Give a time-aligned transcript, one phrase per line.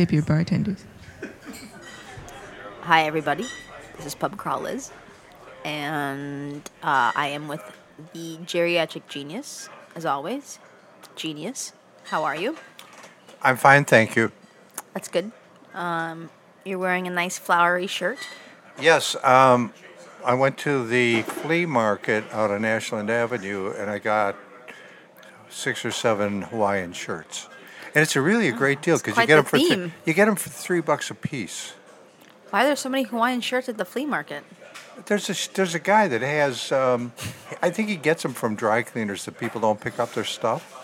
[0.00, 0.82] Tip your bartenders.
[2.80, 3.46] Hi, everybody.
[3.98, 4.90] This is Pub Crawl Liz,
[5.62, 7.62] and uh, I am with
[8.14, 10.58] the geriatric genius, as always.
[11.16, 12.56] Genius, how are you?
[13.42, 14.32] I'm fine, thank you.
[14.94, 15.32] That's good.
[15.74, 16.30] Um,
[16.64, 18.20] you're wearing a nice flowery shirt.
[18.80, 19.74] Yes, um,
[20.24, 24.34] I went to the flea market out on Ashland Avenue and I got
[25.50, 27.49] six or seven Hawaiian shirts.
[27.94, 29.92] And it's a really a great deal because you get the them for th- theme.
[30.04, 31.72] you get them for three bucks a piece.
[32.50, 34.44] Why are there so many Hawaiian shirts at the flea market?
[35.06, 37.12] There's a there's a guy that has um,
[37.62, 40.76] I think he gets them from dry cleaners that people don't pick up their stuff.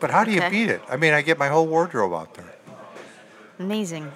[0.00, 0.50] But how do you Okay.
[0.50, 0.80] beat it?
[0.88, 2.54] I mean, I get my whole wardrobe out there.
[3.58, 4.10] Amazing.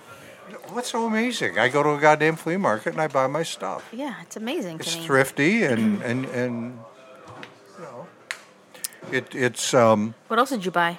[0.68, 1.58] What's so amazing?
[1.58, 3.86] I go to a goddamn flea market and I buy my stuff.
[3.92, 5.06] Yeah, it's amazing It's to me.
[5.06, 6.78] thrifty and and and
[7.78, 8.06] you know,
[9.12, 10.14] it it's um.
[10.28, 10.98] What else did you buy?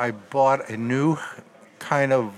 [0.00, 1.18] I bought a new
[1.78, 2.32] kind of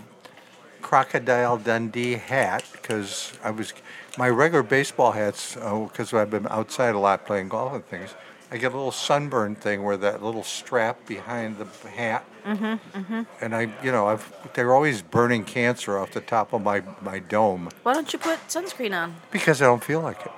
[0.82, 3.72] crocodile Dundee hat because I was
[4.18, 8.16] my regular baseball hats because I've been outside a lot playing golf and things.
[8.50, 13.54] I get a little sunburn thing where that little strap behind the hat, mm-hmm, and
[13.54, 17.70] I, you know, I've they're always burning cancer off the top of my my dome
[17.84, 19.14] Why don't you put sunscreen on?
[19.30, 20.32] because I don't feel like it.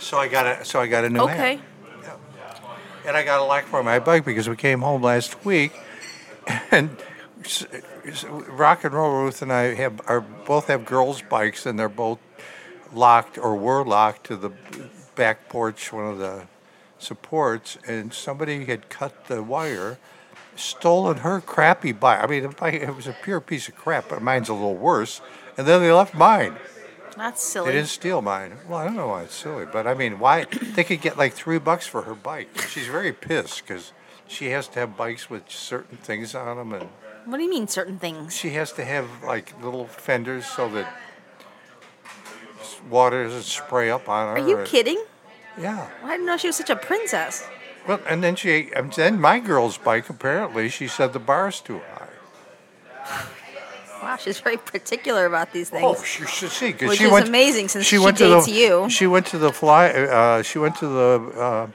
[0.00, 1.38] So I got a so I got a new hat.
[1.38, 1.60] Okay.
[3.08, 5.72] And I got a lock for my bike because we came home last week,
[6.70, 6.94] and
[8.50, 12.18] Rock and Roll Ruth and I have are both have girls' bikes, and they're both
[12.92, 14.50] locked or were locked to the
[15.14, 16.48] back porch, one of the
[16.98, 19.98] supports, and somebody had cut the wire,
[20.54, 22.22] stolen her crappy bike.
[22.22, 24.76] I mean, the bike, it was a pure piece of crap, but mine's a little
[24.76, 25.22] worse.
[25.56, 26.56] And then they left mine.
[27.18, 27.72] That's They silly.
[27.72, 28.56] didn't steal mine.
[28.68, 31.34] Well, I don't know why it's silly, but I mean, why they could get like
[31.34, 32.48] three bucks for her bike?
[32.68, 33.92] She's very pissed because
[34.26, 36.88] she has to have bikes with certain things on them, and
[37.26, 38.34] What do you mean certain things?
[38.36, 40.86] she has to have like little fenders so that
[42.60, 44.42] s- water doesn't spray up on her.
[44.42, 45.02] Are you or- kidding?
[45.58, 45.88] Yeah.
[46.04, 47.44] I didn't know she was such a princess.
[47.86, 50.08] Well, and then she, and then my girl's bike.
[50.08, 53.24] Apparently, she said the bar's too high.
[54.02, 55.82] Wow, she's very particular about these things.
[55.84, 57.28] Oh, you should see because Which she is went.
[57.28, 58.90] amazing since she went dates to the, you.
[58.90, 59.88] She went to the fly.
[59.88, 61.66] Uh, she went to the uh,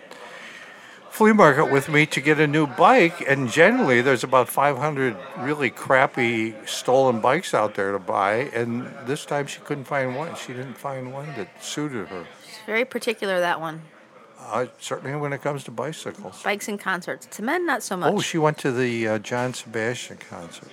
[1.10, 5.70] flea market with me to get a new bike, and generally there's about 500 really
[5.70, 10.36] crappy stolen bikes out there to buy, and this time she couldn't find one.
[10.36, 12.26] She didn't find one that suited her.
[12.46, 13.82] She's very particular, that one.
[14.40, 16.42] Uh, certainly when it comes to bicycles.
[16.44, 17.26] Bikes and concerts.
[17.28, 18.14] To men, not so much.
[18.14, 20.70] Oh, she went to the uh, John Sebastian concert.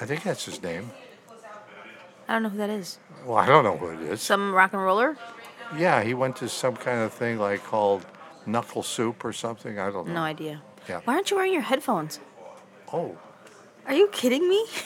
[0.00, 0.90] I think that's his name.
[2.28, 2.98] I don't know who that is.
[3.24, 4.22] Well, I don't know who it is.
[4.22, 5.16] Some rock and roller?
[5.76, 8.04] Yeah, he went to some kind of thing like called
[8.46, 9.78] Knuckle Soup or something.
[9.78, 10.14] I don't know.
[10.14, 10.62] No idea.
[10.88, 11.00] Yeah.
[11.04, 12.20] Why aren't you wearing your headphones?
[12.92, 13.16] Oh.
[13.86, 14.64] Are you kidding me?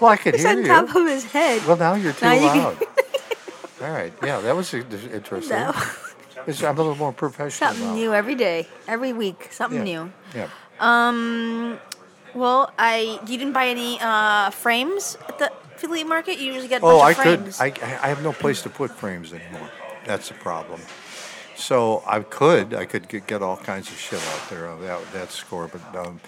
[0.00, 0.66] Well, I could hear on you.
[0.68, 1.66] top of his head.
[1.66, 2.80] Well, now you're too Now you loud.
[3.82, 4.12] All right.
[4.22, 5.56] Yeah, that was interesting.
[5.58, 5.70] No.
[6.46, 7.94] It's- I'm a little more professional Something now.
[7.94, 9.48] new every day, every week.
[9.50, 10.04] Something Yeah.
[10.04, 10.12] new.
[10.36, 10.48] Yeah.
[10.78, 11.80] Um,
[12.34, 16.38] well, I you didn't buy any uh, frames at the flea market.
[16.38, 17.54] You usually get a Oh, I bunch of could.
[17.54, 17.60] frames.
[17.60, 17.66] I,
[18.02, 19.70] I have no place to put frames anymore.
[20.04, 20.80] That's the problem.
[21.56, 22.72] So I could.
[22.74, 25.82] I could get, get all kinds of shit out there on that that score, but
[26.06, 26.20] um,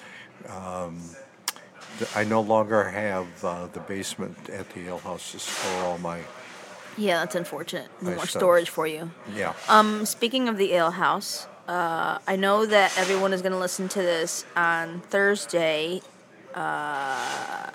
[0.48, 1.00] um,
[2.16, 6.20] I no longer have uh, the basement at the ale house to store all my.
[6.96, 7.88] yeah, that's unfortunate.
[8.00, 8.40] No more stuff.
[8.40, 9.10] storage for you.
[9.36, 9.52] Yeah.
[9.68, 13.88] Um, speaking of the ale house, uh, I know that everyone is going to listen
[13.90, 16.02] to this on Thursday,
[16.52, 17.70] uh,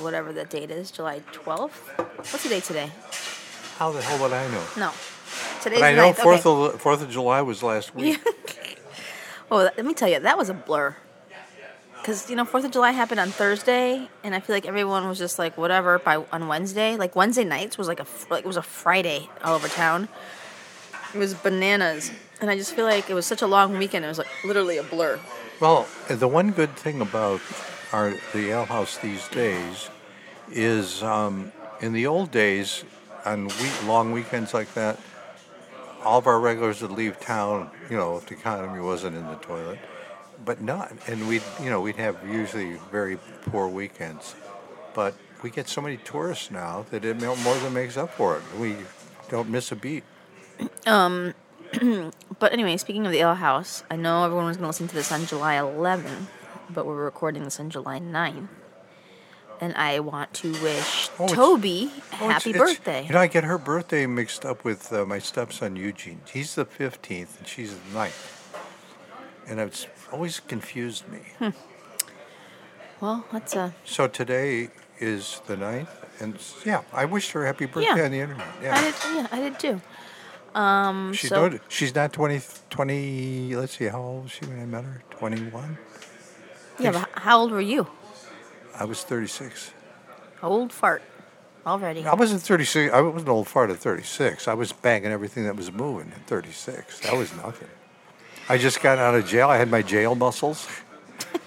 [0.00, 1.70] whatever that date is, July 12th.
[2.16, 2.90] What's the date today?
[3.76, 4.64] How the hell would I know?
[4.76, 4.92] No.
[5.62, 6.74] Today's But I know Fourth okay.
[6.74, 8.18] of Fourth of July was last week.
[9.52, 10.96] Oh, let me tell you, that was a blur.
[11.98, 15.18] Because, you know, 4th of July happened on Thursday, and I feel like everyone was
[15.18, 16.96] just like, whatever, by on Wednesday.
[16.96, 20.08] Like, Wednesday nights was like a, like, it was a Friday all over town.
[21.14, 22.10] It was bananas.
[22.40, 24.76] And I just feel like it was such a long weekend, it was like literally
[24.76, 25.18] a blur.
[25.58, 27.40] Well, the one good thing about
[27.92, 29.88] our the ale house these days
[30.50, 32.84] is um, in the old days
[33.24, 35.00] on week, long weekends like that,
[36.04, 37.70] all of our regulars would leave town.
[37.90, 39.78] You know, if the economy wasn't in the toilet,
[40.44, 40.92] but not.
[41.06, 43.16] And we, you know, we'd have usually very
[43.46, 44.34] poor weekends,
[44.94, 48.42] but we get so many tourists now that it more than makes up for it.
[48.58, 48.76] We
[49.28, 50.04] don't miss a beat.
[52.38, 54.94] But anyway, speaking of the Ale House, I know everyone was going to listen to
[54.94, 56.26] this on July 11th,
[56.68, 58.48] but we're recording this on July 9th.
[59.58, 63.06] And I want to wish Oh, Toby a Oh, happy it's- birthday.
[63.06, 66.20] You know, I get her birthday mixed up with uh, my stepson Eugene.
[66.30, 68.34] He's the 15th and she's the 9th.
[69.48, 71.20] And it's always confused me.
[71.38, 71.50] Hmm.
[73.00, 73.72] well, that's a.
[73.86, 74.68] So today
[74.98, 75.88] is the 9th.
[76.20, 78.04] And yeah, I wished her happy birthday Yeah.
[78.04, 78.46] on the internet.
[78.60, 78.80] I Yeah.
[78.82, 79.80] did, yeah, I did too.
[80.56, 84.60] Um, She's, so, not, she's not 20, 20, let's see, how old was she when
[84.60, 85.02] I met her?
[85.10, 85.76] 21?
[86.78, 87.86] yeah, but how old were you?
[88.74, 89.72] I was 36.
[90.42, 91.02] Old fart
[91.66, 92.06] already.
[92.06, 92.92] I wasn't 36.
[92.94, 94.48] I wasn't an old fart at 36.
[94.48, 97.00] I was banging everything that was moving at 36.
[97.00, 97.68] That was nothing.
[98.48, 99.48] I just got out of jail.
[99.50, 100.66] I had my jail muscles.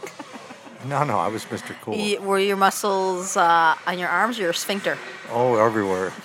[0.88, 1.74] no, no, I was Mr.
[1.82, 1.98] Cool.
[1.98, 4.98] Y- Were your muscles uh, on your arms or your sphincter?
[5.32, 6.14] Oh, everywhere.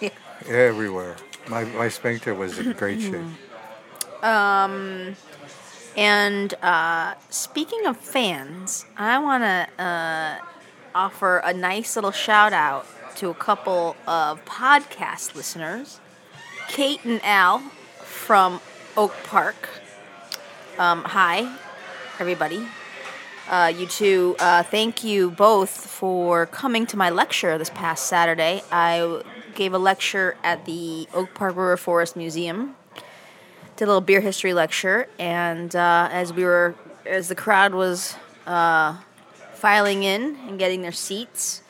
[0.00, 0.08] Yeah.
[0.48, 1.16] Everywhere.
[1.50, 4.24] My, my sphincter was in great shape.
[4.24, 5.16] Um,
[5.96, 10.38] And uh, speaking of fans, I want to uh,
[10.94, 12.86] offer a nice little shout out
[13.16, 16.00] to a couple of podcast listeners
[16.68, 17.58] Kate and Al
[17.98, 18.60] from
[18.96, 19.68] Oak Park.
[20.78, 21.52] Um, hi,
[22.20, 22.64] everybody.
[23.48, 28.62] Uh, you two, uh, thank you both for coming to my lecture this past Saturday.
[28.70, 29.22] I
[29.60, 32.74] gave a lecture at the Oak Park River Forest Museum
[33.76, 36.74] did a little beer history lecture, and uh, as we were,
[37.04, 38.16] as the crowd was
[38.46, 38.96] uh,
[39.52, 41.60] filing in and getting their seats,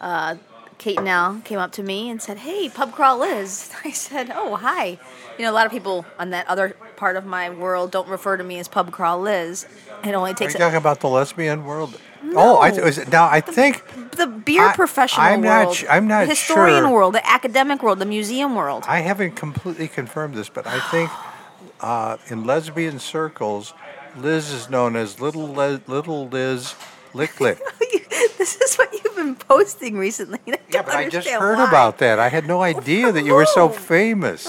[0.00, 0.36] uh,
[0.78, 4.30] Kate and Al came up to me and said, "Hey, pub crawl Liz." I said,
[4.32, 4.98] "Oh, hi."
[5.38, 8.36] You know, a lot of people on that other part of my world don't refer
[8.36, 9.66] to me as pub crawl Liz.
[10.04, 10.54] It only takes.
[10.54, 12.00] Are you talking about the lesbian world?
[12.34, 13.82] Oh, I th- was, now I think
[14.12, 16.92] the beer I- professional I'm not sh- I'm not the historian sure.
[16.92, 18.84] world, the academic world, the museum world.
[18.88, 21.10] I haven't completely confirmed this, but I think
[21.80, 23.72] uh, in lesbian circles,
[24.16, 26.74] Liz is known as Little Le- Little Liz
[27.14, 27.58] Lick Lick.
[28.38, 30.40] this is what you've been posting recently.
[30.48, 31.68] I Yeah, but I just heard why.
[31.68, 32.18] about that.
[32.18, 34.46] I had no idea that you were so famous.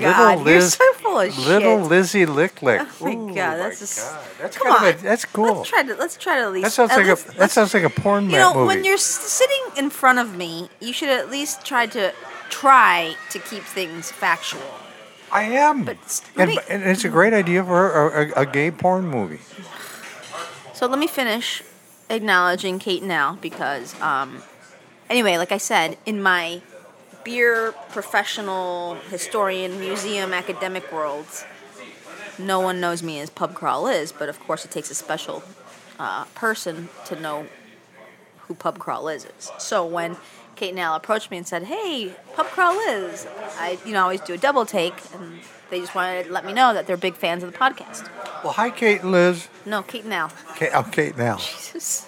[0.00, 1.90] God, you're so full of Little shit.
[1.90, 2.80] Lizzie Lick Lick.
[2.82, 4.24] Oh my Ooh, God, my that's just- God.
[4.40, 5.00] That's Come kind of on.
[5.00, 5.54] a, that's cool.
[5.56, 6.64] Let's try to let's try to at least.
[6.64, 8.34] That sounds at like least- a that sounds like a porn movie.
[8.34, 8.66] You know, movie.
[8.66, 12.12] when you're sitting in front of me, you should at least try to
[12.50, 14.62] try to keep things factual.
[15.32, 15.96] I am, But
[16.36, 19.40] and, me- and it's a great idea for a, a, a gay porn movie.
[20.72, 21.62] So let me finish
[22.08, 24.42] acknowledging Kate now because, um,
[25.10, 26.60] anyway, like I said, in my
[27.26, 31.44] beer professional historian museum academic worlds,
[32.38, 35.42] no one knows me as Pub Crawl Liz, but of course it takes a special
[35.98, 37.46] uh, person to know
[38.42, 39.26] who Pub Crawl is.
[39.58, 40.16] So when
[40.54, 43.26] Kate and Al approached me and said, "Hey, Pub Crawl Liz,"
[43.58, 46.52] I you know always do a double take, and they just wanted to let me
[46.52, 48.08] know that they're big fans of the podcast.
[48.44, 49.48] Well, hi, Kate and Liz.
[49.64, 50.30] No, Kate and Al.
[50.54, 51.36] Kate, oh, Kate now.
[51.38, 52.06] Jesus.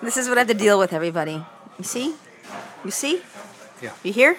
[0.00, 1.44] This is what I have to deal with, everybody.
[1.76, 2.14] You see?
[2.84, 3.20] You see?
[3.82, 3.92] Yeah.
[4.02, 4.36] You hear?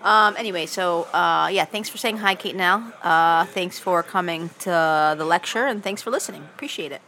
[0.00, 2.92] Um, anyway, so uh, yeah, thanks for saying hi, Kate and Al.
[3.02, 6.42] Uh, thanks for coming to the lecture, and thanks for listening.
[6.54, 7.02] Appreciate it.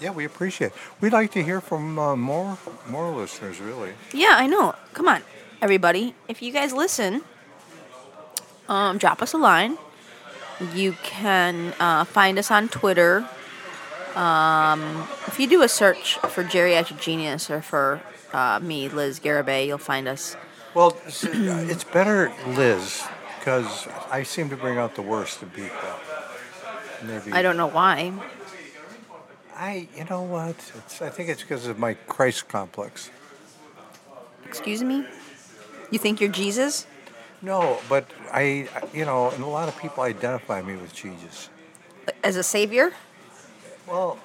[0.00, 0.68] Yeah, we appreciate.
[0.68, 0.74] it.
[1.02, 2.56] We'd like to hear from uh, more
[2.88, 3.92] more listeners, really.
[4.14, 4.74] Yeah, I know.
[4.94, 5.22] Come on,
[5.60, 6.14] everybody.
[6.26, 7.20] If you guys listen,
[8.66, 9.76] um, drop us a line.
[10.74, 13.28] You can uh, find us on Twitter.
[14.14, 18.00] Um, if you do a search for Geriatric Genius or for
[18.32, 20.34] uh, me, Liz Garibay, you'll find us.
[20.74, 23.02] Well, uh, it's better, Liz,
[23.38, 25.76] because I seem to bring out the worst in people.
[27.02, 28.12] Maybe I don't know why.
[29.56, 30.56] I, you know what?
[30.76, 33.10] It's, I think it's because of my Christ complex.
[34.46, 35.04] Excuse me?
[35.90, 36.86] You think you're Jesus?
[37.42, 41.48] No, but I, you know, and a lot of people identify me with Jesus.
[42.22, 42.92] As a savior?
[43.86, 44.18] Well,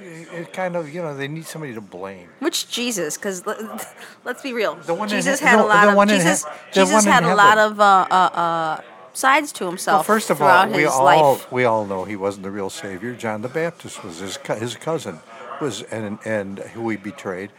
[0.00, 2.28] it, kind of, you know, they need somebody to blame.
[2.40, 3.16] Which Jesus?
[3.16, 3.44] Because
[4.24, 4.74] let's be real.
[4.76, 6.44] The one Jesus had a lot of Jesus.
[6.72, 8.80] Jesus had a lot of uh, uh, uh,
[9.12, 9.98] sides to himself.
[9.98, 11.52] Well, first of all, we all life.
[11.52, 13.14] we all know he wasn't the real savior.
[13.14, 15.20] John the Baptist was his his cousin,
[15.60, 17.50] was and and who he betrayed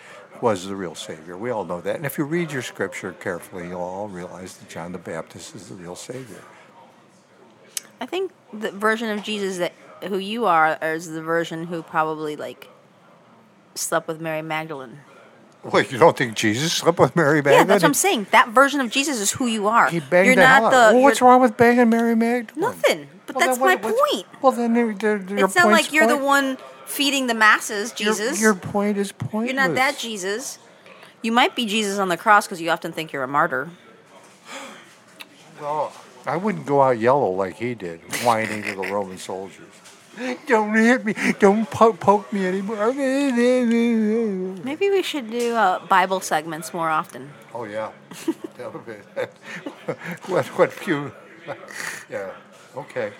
[0.41, 1.37] was the real savior.
[1.37, 1.95] We all know that.
[1.95, 5.69] And if you read your scripture carefully, you'll all realize that John the Baptist is
[5.69, 6.41] the real savior.
[8.01, 12.35] I think the version of Jesus that who you are is the version who probably
[12.35, 12.69] like
[13.75, 14.99] slept with Mary Magdalene.
[15.63, 17.57] Wait, you don't think Jesus slept with Mary Magdalene?
[17.59, 18.27] Yeah, that's what I'm saying.
[18.31, 19.89] That version of Jesus is who you are.
[19.89, 20.95] He banged you're the not hell the.
[20.95, 22.61] Well, what's you're- wrong with banging Mary Magdalene?
[22.61, 23.07] Nothing.
[23.27, 24.25] But Well, that's then my what- what's- point.
[24.41, 25.15] Well, then your, your,
[25.45, 28.41] It's not point's like you're the point- one feeding the masses, your- Jesus.
[28.41, 29.53] Your, point is pointless.
[29.53, 30.59] You're not that Jesus.
[31.21, 33.69] You might be Jesus on the cross because you often think you're a martyr.
[35.61, 35.91] Well,
[36.25, 39.68] I wouldn't go out yellow like he did, whining to the Roman soldiers.
[40.47, 41.13] Don't hit me!
[41.39, 42.93] Don't po- poke me anymore.
[42.93, 47.31] Maybe we should do uh, Bible segments more often.
[47.53, 47.91] Oh yeah,
[48.57, 48.93] that would be
[50.27, 51.11] what what few?
[52.09, 52.31] Yeah,
[52.75, 53.11] okay.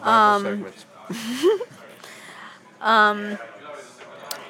[0.00, 0.84] Bible Um, segments.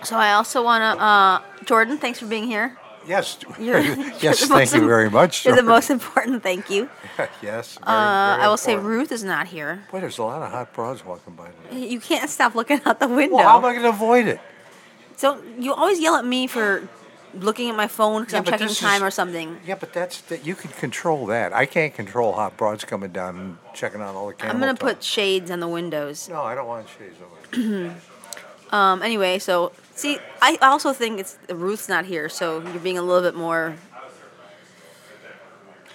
[0.03, 2.77] So I also want to, uh, Jordan, thanks for being here.
[3.11, 4.47] Yes, yes.
[4.47, 5.45] Thank you very much.
[5.45, 6.89] You're the most important thank you.
[7.43, 7.75] yes.
[7.75, 8.77] Very, Uh, very I will say.
[8.77, 9.83] Ruth is not here.
[9.91, 11.89] Boy, there's a lot of hot broads walking by today.
[11.89, 13.37] You can't stop looking out the window.
[13.37, 14.41] Well, how am I going to avoid it?
[15.17, 16.89] so you always yell at me for
[17.35, 19.59] looking at my phone because Yeah, I'm checking time is- or something.
[19.67, 20.47] Yeah, but that's that.
[20.47, 21.53] You can control that.
[21.53, 24.55] I can't control hot broads coming down and checking out all the cameras.
[24.55, 26.29] I'm gonna put shades on the windows.
[26.29, 27.95] No, I don't want shades over.
[28.73, 29.03] Um.
[29.03, 33.23] Anyway, so see, I also think it's Ruth's not here, so you're being a little
[33.23, 33.77] bit more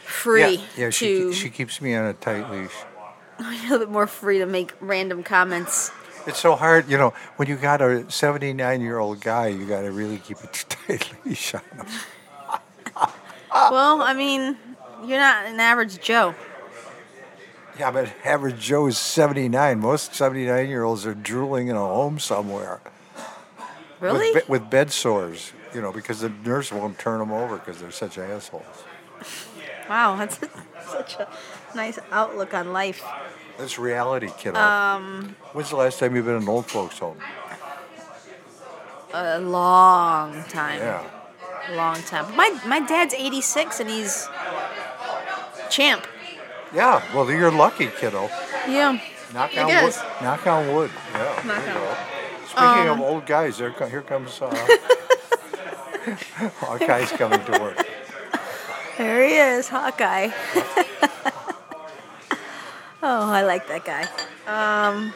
[0.03, 0.89] free yeah, yeah.
[0.89, 2.71] She to she keeps me on a tight leash.
[3.39, 5.91] a little bit more free to make random comments.
[6.27, 9.81] It's so hard, you know, when you got a 79 year old guy, you got
[9.81, 11.85] to really keep a tight leash on him.
[13.53, 14.57] well, I mean,
[15.05, 16.33] you're not an average Joe.
[17.77, 19.79] Yeah, but average Joe is 79.
[19.79, 22.79] Most 79 year olds are drooling in a home somewhere.
[24.05, 24.33] Really?
[24.33, 27.91] With, with bed sores, you know, because the nurse won't turn them over because they're
[27.91, 28.63] such assholes.
[29.89, 30.39] Wow, that's
[30.87, 31.27] such a
[31.75, 33.03] nice outlook on life.
[33.57, 34.59] That's reality, kiddo.
[34.59, 37.17] Um, When's the last time you've been in an old folks' home?
[39.13, 40.79] a long time.
[40.79, 41.09] Yeah.
[41.71, 42.35] Long time.
[42.35, 44.27] My my dad's 86 and he's
[45.69, 46.05] champ.
[46.73, 48.29] Yeah, well, you're lucky, kiddo.
[48.67, 48.99] Yeah.
[49.33, 49.97] Knock I on guess.
[49.97, 50.05] wood.
[50.21, 50.91] Knock on wood.
[51.13, 51.41] Yeah.
[51.45, 51.97] Knock on go.
[52.55, 54.47] Speaking Um, of old guys, there, here comes uh,
[56.61, 57.85] Hawkeye's coming to work.
[58.97, 60.29] There he is, Hawkeye.
[63.03, 64.03] oh, I like that guy.
[64.47, 65.13] Um,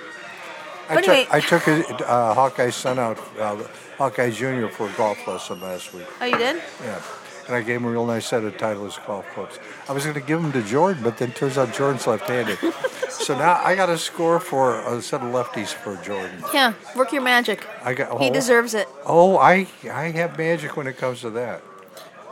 [0.89, 3.55] I anyway- took I took a, uh, Hawkeye's son out, uh,
[3.97, 6.07] Hawkeye Junior, for a golf lesson last week.
[6.19, 6.61] oh, you did?
[6.83, 7.01] Yeah.
[7.49, 9.57] And I gave him a real nice set of Titleist golf clubs.
[9.87, 12.59] I was going to give them to Jordan, but then turns out Jordan's left-handed.
[13.09, 16.43] so now I got a score for a set of lefties for Jordan.
[16.53, 16.73] Yeah.
[16.95, 17.65] Work your magic.
[17.83, 18.21] I got.
[18.21, 18.87] He oh, deserves it.
[19.03, 21.63] Oh, I I have magic when it comes to that.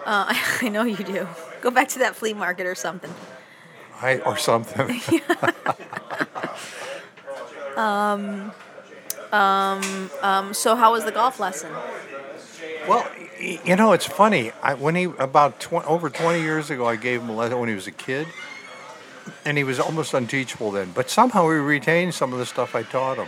[0.05, 0.25] Uh,
[0.61, 1.27] I know you do.
[1.61, 3.11] Go back to that flea market or something.
[3.99, 5.01] I or something.
[7.77, 8.51] Um,
[9.31, 11.71] um, um, so how was the golf lesson?
[12.87, 13.07] Well,
[13.47, 14.51] you know, it's funny.
[14.61, 17.69] I, when he about tw- over 20 years ago, I gave him a lesson when
[17.69, 18.27] he was a kid,
[19.45, 20.91] and he was almost unteachable then.
[20.93, 23.27] But somehow he retained some of the stuff I taught him.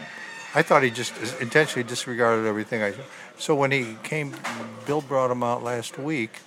[0.55, 2.93] I thought he just intentionally disregarded everything I.
[3.37, 4.35] So when he came,
[4.85, 6.39] Bill brought him out last week,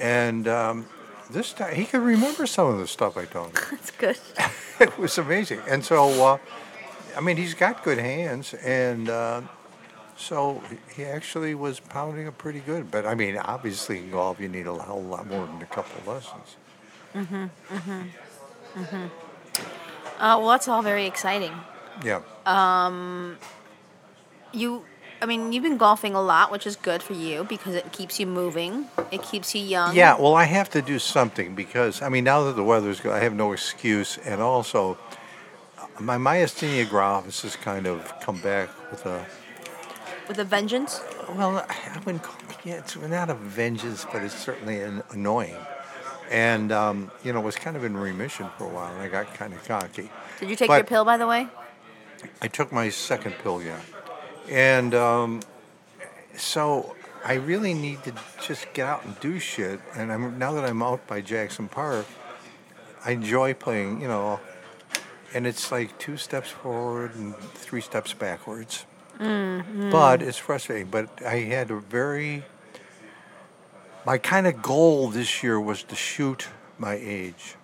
[0.00, 0.86] and um,
[1.30, 3.62] this time he could remember some of the stuff I taught him.
[3.70, 4.18] That's good.
[4.80, 5.60] it was amazing.
[5.68, 6.38] And so, uh,
[7.16, 9.42] I mean, he's got good hands, and uh,
[10.16, 10.62] so
[10.94, 12.90] he actually was pounding it pretty good.
[12.90, 15.96] But I mean, obviously, in golf, you need a whole lot more than a couple
[16.00, 16.56] of lessons.
[17.14, 17.50] Mhm.
[17.70, 18.08] Mhm.
[18.76, 19.10] Mhm.
[20.18, 21.52] Uh, well, that's all very exciting.
[22.04, 22.20] Yeah.
[22.46, 23.38] Um,
[24.52, 24.84] You,
[25.20, 28.20] I mean, you've been golfing a lot, which is good for you because it keeps
[28.20, 28.86] you moving.
[29.10, 29.94] It keeps you young.
[29.96, 33.12] Yeah, well, I have to do something because I mean, now that the weather's good,
[33.12, 34.96] I have no excuse, and also
[35.78, 39.26] uh, my myasthenia gravis has kind of come back with a
[40.28, 41.00] With a vengeance.
[41.28, 45.56] Well, I wouldn't call yeah, it's not a vengeance, but it's certainly an annoying.
[46.30, 49.34] And, um, you know, was kind of in remission for a while, and I got
[49.34, 50.10] kind of cocky.
[50.40, 51.48] Did you take But- your pill, by the way?
[52.40, 53.80] I took my second pill, yeah.
[54.48, 55.40] And um,
[56.34, 59.78] so I really need to just get out and do shit.
[59.94, 62.06] And I'm, now that I'm out by Jackson Park,
[63.04, 64.40] I enjoy playing, you know,
[65.34, 68.86] and it's like two steps forward and three steps backwards.
[69.18, 70.88] But it's frustrating.
[70.88, 72.44] But I had a very,
[74.04, 77.56] my kind of goal this year was to shoot my age.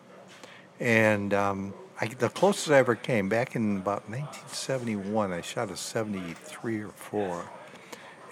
[0.78, 5.76] And um, I, the closest I ever came, back in about 1971, I shot a
[5.76, 7.44] 73 or 4.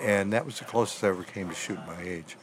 [0.01, 2.37] And that was the closest I ever came to shooting my age.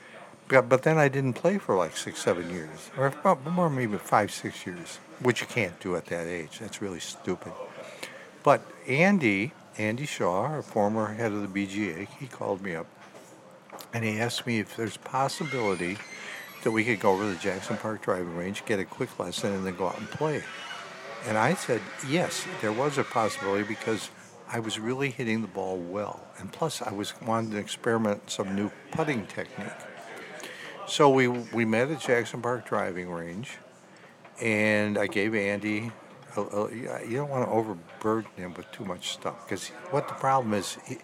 [0.48, 3.12] But, but then I didn't play for like six, seven years, or
[3.50, 6.60] more maybe five, six years, which you can't do at that age.
[6.60, 7.54] That's really stupid.
[8.44, 12.88] But Andy, Andy Shaw, a former head of the BGA, he called me up
[13.94, 15.98] and he asked me if there's possibility
[16.64, 19.54] that we could go over to the Jackson Park driving range, get a quick lesson,
[19.54, 20.44] and then go out and play.
[21.28, 24.10] And I said, yes, there was a possibility because
[24.48, 26.28] I was really hitting the ball well.
[26.38, 29.68] And plus, I was wanting to experiment some new putting technique.
[30.88, 33.58] So we, we met at Jackson Park driving range,
[34.42, 35.92] and I gave Andy.
[36.38, 40.78] You don't want to overburden him with too much stuff because what the problem is,
[40.86, 40.98] he,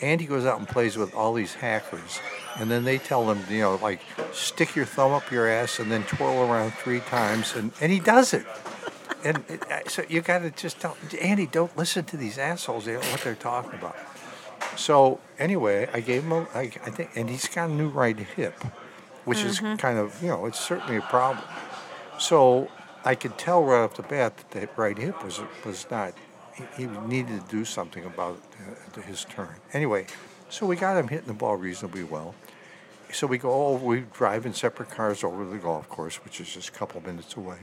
[0.00, 2.20] Andy goes out and plays with all these hackers,
[2.56, 4.00] and then they tell him, you know, like
[4.32, 8.00] stick your thumb up your ass and then twirl around three times, and, and he
[8.00, 8.46] does it.
[9.24, 12.84] And it, uh, so you got to just tell Andy, don't listen to these assholes.
[12.84, 13.96] They don't know what they're talking about.
[14.76, 18.16] So anyway, I gave him, a, I, I think, and he's got a new right
[18.16, 18.54] hip,
[19.24, 21.44] which is kind of, you know, it's certainly a problem.
[22.18, 22.68] So
[23.04, 26.14] I could tell right off the bat that that right hip was was not.
[26.54, 28.40] He, he needed to do something about
[28.96, 29.54] uh, his turn.
[29.72, 30.06] Anyway,
[30.48, 32.34] so we got him hitting the ball reasonably well.
[33.12, 33.50] So we go.
[33.50, 36.72] Oh, we drive in separate cars over to the golf course, which is just a
[36.72, 37.58] couple minutes away.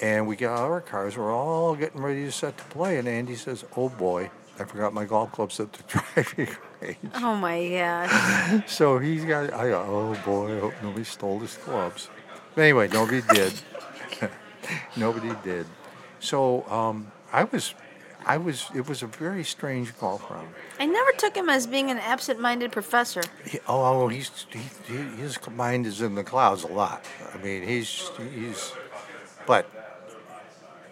[0.00, 1.16] And we get out of our cars.
[1.16, 2.98] We're all getting ready to set to play.
[2.98, 5.82] And Andy says, "Oh boy, I forgot my golf clubs at the
[6.14, 8.62] driving range." Oh my gosh.
[8.66, 9.52] So he's got.
[9.52, 12.08] I go, oh boy, I hope nobody stole his clubs.
[12.54, 13.52] But anyway, nobody did.
[14.96, 15.66] nobody did.
[16.20, 17.74] So um, I was,
[18.26, 18.68] I was.
[18.74, 20.48] It was a very strange golf round.
[20.78, 23.22] I never took him as being an absent-minded professor.
[23.44, 27.04] He, oh, oh, he's he, he, his mind is in the clouds a lot.
[27.34, 28.72] I mean, he's he's,
[29.46, 29.66] but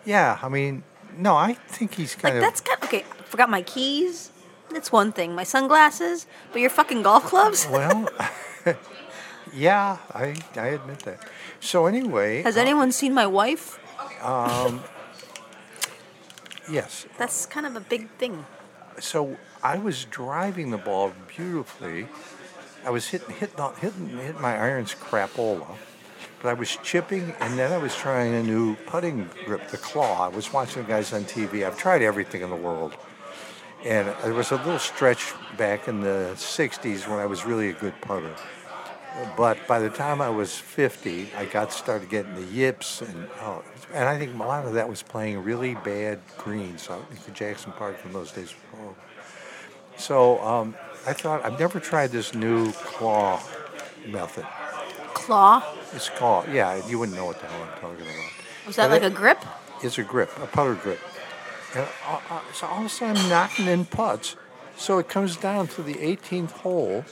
[0.04, 0.82] yeah, I mean,
[1.16, 2.42] no, I think he's Like kind of.
[2.42, 3.04] that's kind of, okay.
[3.18, 4.30] I forgot my keys.
[4.70, 5.34] That's one thing.
[5.34, 7.66] My sunglasses, but your fucking golf clubs.
[7.70, 8.08] well,
[9.54, 11.20] yeah, I I admit that.
[11.60, 13.78] So anyway, Has uh, anyone seen my wife?
[14.22, 14.82] Um,
[16.70, 17.06] yes.
[17.18, 18.46] That's kind of a big thing.
[18.98, 22.08] so I was driving the ball beautifully.
[22.84, 25.66] I was hitting hitting hitting, hitting my irons crapola,
[26.40, 30.24] but I was chipping, and then I was trying a new putting grip, the claw.
[30.24, 31.66] I was watching the guys on TV.
[31.66, 32.94] I've tried everything in the world,
[33.84, 37.72] and there was a little stretch back in the '60s when I was really a
[37.74, 38.34] good putter.
[39.36, 43.64] But by the time I was 50, I got started getting the yips, and oh,
[43.92, 46.88] and I think a lot of that was playing really bad greens.
[46.90, 48.54] out in Jackson Park in those days.
[48.72, 48.96] horrible.
[49.96, 50.74] So um,
[51.06, 53.40] I thought I've never tried this new claw
[54.06, 54.46] method.
[55.14, 55.62] Claw.
[55.92, 56.44] It's claw.
[56.50, 56.80] yeah.
[56.86, 58.30] You wouldn't know what the hell I'm talking about.
[58.66, 59.44] Was that But like it- a grip?
[59.82, 60.98] It's a grip, a putter grip.
[61.74, 64.36] And uh, uh, so all of a sudden I'm knocking in putts.
[64.76, 67.04] So it comes down to the 18th hole.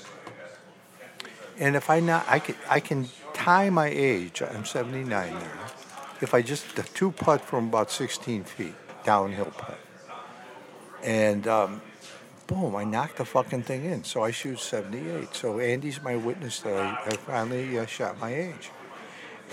[1.58, 4.42] And if I not, I can I can tie my age.
[4.42, 5.40] I'm 79 now.
[6.20, 9.78] If I just the two putt from about 16 feet downhill putt,
[11.02, 11.82] and um,
[12.46, 14.04] boom, I knocked the fucking thing in.
[14.04, 15.34] So I shoot 78.
[15.34, 18.70] So Andy's my witness that I, I finally uh, shot my age,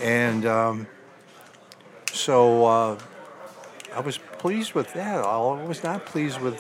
[0.01, 0.87] and um,
[2.11, 2.65] so.
[2.65, 2.99] Uh,
[3.95, 5.23] I was pleased with that.
[5.23, 6.59] I was not pleased with.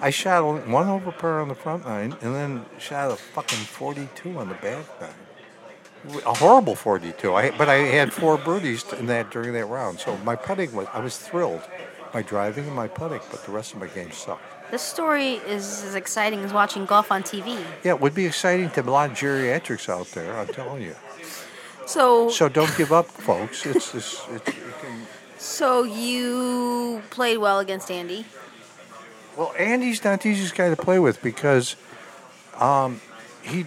[0.00, 4.38] I shot one over par on the front nine, and then shot a fucking 42
[4.38, 5.10] on the back nine.
[6.24, 7.34] A horrible 42.
[7.34, 10.00] I but I had four birdies in that during that round.
[10.00, 10.86] So my putting was.
[10.94, 11.62] I was thrilled.
[12.14, 14.42] My driving and my putting, but the rest of my game sucked.
[14.70, 17.62] This story is as exciting as watching golf on TV.
[17.84, 20.36] Yeah, it would be exciting to a lot of geriatrics out there.
[20.36, 20.96] I'm telling you.
[21.86, 23.66] So, So don't give up, folks.
[23.66, 24.22] It's this.
[24.30, 25.06] It's, it can,
[25.38, 28.26] so you played well against Andy.
[29.36, 31.76] Well, Andy's not the easiest guy to play with because
[32.58, 33.00] um,
[33.42, 33.66] he,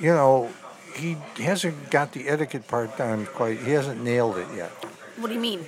[0.00, 0.50] you know,
[0.94, 3.58] he hasn't got the etiquette part down quite.
[3.58, 4.70] He hasn't nailed it yet.
[5.16, 5.60] What do you mean?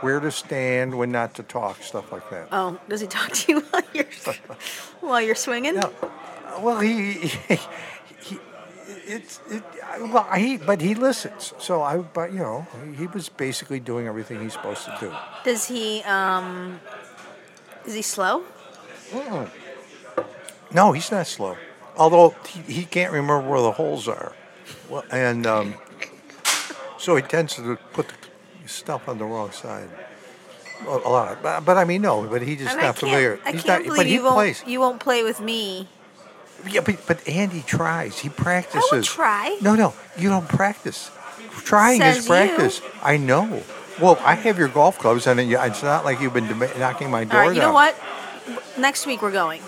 [0.00, 2.48] Where to stand, when not to talk, stuff like that.
[2.50, 4.06] Oh, does he talk to you while you're
[5.00, 5.76] while you're swinging?
[5.76, 5.92] No,
[6.60, 7.28] well, he, he,
[8.20, 8.38] he
[9.06, 9.62] it's it.
[10.00, 11.54] Well, he, but he listens.
[11.58, 15.12] So I, but you know, he was basically doing everything he's supposed to do.
[15.44, 16.80] Does he um
[17.86, 18.44] is he slow?
[20.72, 21.56] No, he's not slow.
[21.96, 24.32] Although he, he can't remember where the holes are.
[24.88, 25.74] Well, and um,
[26.98, 29.88] so he tends to put the stuff on the wrong side.
[30.86, 31.42] A a lot.
[31.42, 33.38] But, but I mean, no, but he's just And not familiar.
[33.44, 34.62] I he's can't not, believe he you won't plays.
[34.66, 35.88] you won't play with me.
[36.66, 38.20] Yeah, but, but Andy tries.
[38.20, 38.88] He practices.
[38.92, 39.58] I will try.
[39.60, 41.10] No, no, you don't practice.
[41.64, 42.30] Trying Says is you.
[42.30, 42.80] practice.
[43.02, 43.62] I know.
[44.00, 47.20] Well, I have your golf clubs, and it's not like you've been dem- knocking my
[47.20, 47.74] All door right, you know down.
[47.74, 47.96] what?
[48.78, 49.60] Next week we're going.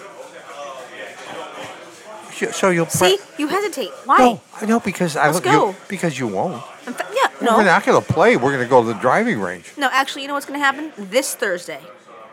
[2.52, 3.90] So- you'll pra- See, you hesitate.
[4.04, 4.18] Why?
[4.18, 5.76] No, I know because I Let's you- go.
[5.88, 6.62] because you won't.
[6.86, 8.36] In fa- yeah, We're not going to play.
[8.36, 9.72] We're going to go to the driving range.
[9.76, 9.88] no.
[9.92, 11.80] Actually, you know what's going to happen this Thursday?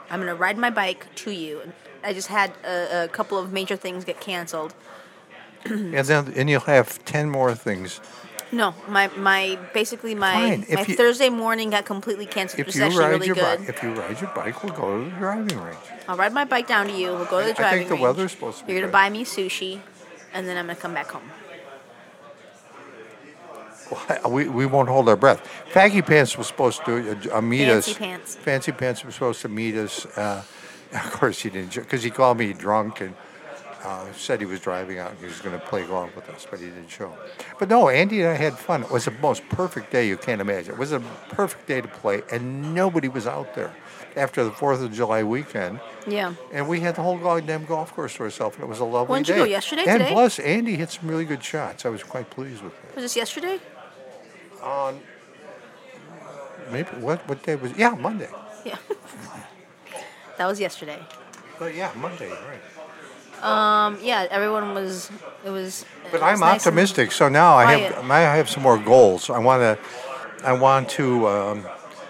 [0.10, 1.62] I'm going to ride my bike to you.
[2.04, 4.74] I just had a, a couple of major things get canceled.
[5.66, 8.02] And then and you'll have ten more things
[8.52, 12.68] No, my my basically my my you- Thursday morning got completely canceled.
[12.68, 13.60] If you ride really your good.
[13.60, 15.78] bike, if you ride your bike, we'll go to the driving range.
[16.08, 17.08] I'll ride my bike down to you.
[17.08, 18.04] We'll go to the I driving think the range.
[18.04, 19.80] weather's supposed to be You're gonna buy me sushi,
[20.34, 21.30] and then I'm gonna come back home.
[24.30, 25.46] We, we won't hold our breath.
[25.74, 27.98] Faggy Pants was supposed to uh, meet Fancy us.
[27.98, 28.36] Pants.
[28.36, 30.06] Fancy Pants was supposed to meet us.
[30.18, 30.44] Uh,
[30.94, 33.16] of course, he didn't because he called me drunk and
[33.84, 36.46] uh, said he was driving out and he was going to play golf with us,
[36.50, 37.16] but he didn't show.
[37.60, 38.84] But no, Andy and I had fun.
[38.84, 40.74] It was the most perfect day you can't imagine.
[40.74, 43.74] It was a perfect day to play, and nobody was out there
[44.16, 45.80] after the Fourth of July weekend.
[46.06, 46.34] Yeah.
[46.52, 49.14] And we had the whole goddamn golf course to ourselves, and it was a lovely
[49.14, 49.34] When'd day.
[49.38, 50.12] you go, yesterday, And today?
[50.12, 51.86] plus, Andy hit some really good shots.
[51.86, 52.96] I was quite pleased with that.
[52.96, 53.60] Was this yesterday?
[54.62, 55.00] On
[56.72, 57.76] maybe what what day was?
[57.78, 58.30] Yeah, Monday.
[58.64, 58.78] Yeah.
[60.38, 61.00] that was yesterday.
[61.58, 62.62] But yeah, Monday, right?
[63.42, 63.98] Um.
[64.02, 64.28] Yeah.
[64.30, 65.12] Everyone was.
[65.46, 65.86] It was.
[66.12, 67.12] But it I'm nice optimistic.
[67.12, 68.10] So now I have.
[68.12, 69.30] I have some more goals.
[69.30, 69.78] I want to
[70.44, 71.28] I want to.
[71.28, 71.66] Um,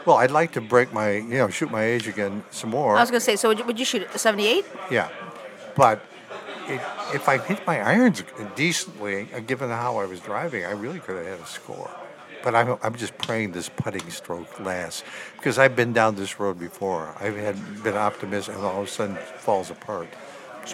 [0.05, 2.97] well, I'd like to break my you know shoot my age again some more.
[2.97, 3.35] I was gonna say.
[3.35, 4.65] So would you, would you shoot a 78?
[4.89, 5.09] Yeah,
[5.75, 6.01] but
[6.67, 6.81] it,
[7.13, 8.23] if I hit my irons
[8.55, 11.91] decently, uh, given how I was driving, I really could have had a score.
[12.43, 15.03] But I'm, I'm just praying this putting stroke lasts
[15.37, 17.15] because I've been down this road before.
[17.19, 20.07] I've had been optimistic and all of a sudden it falls apart.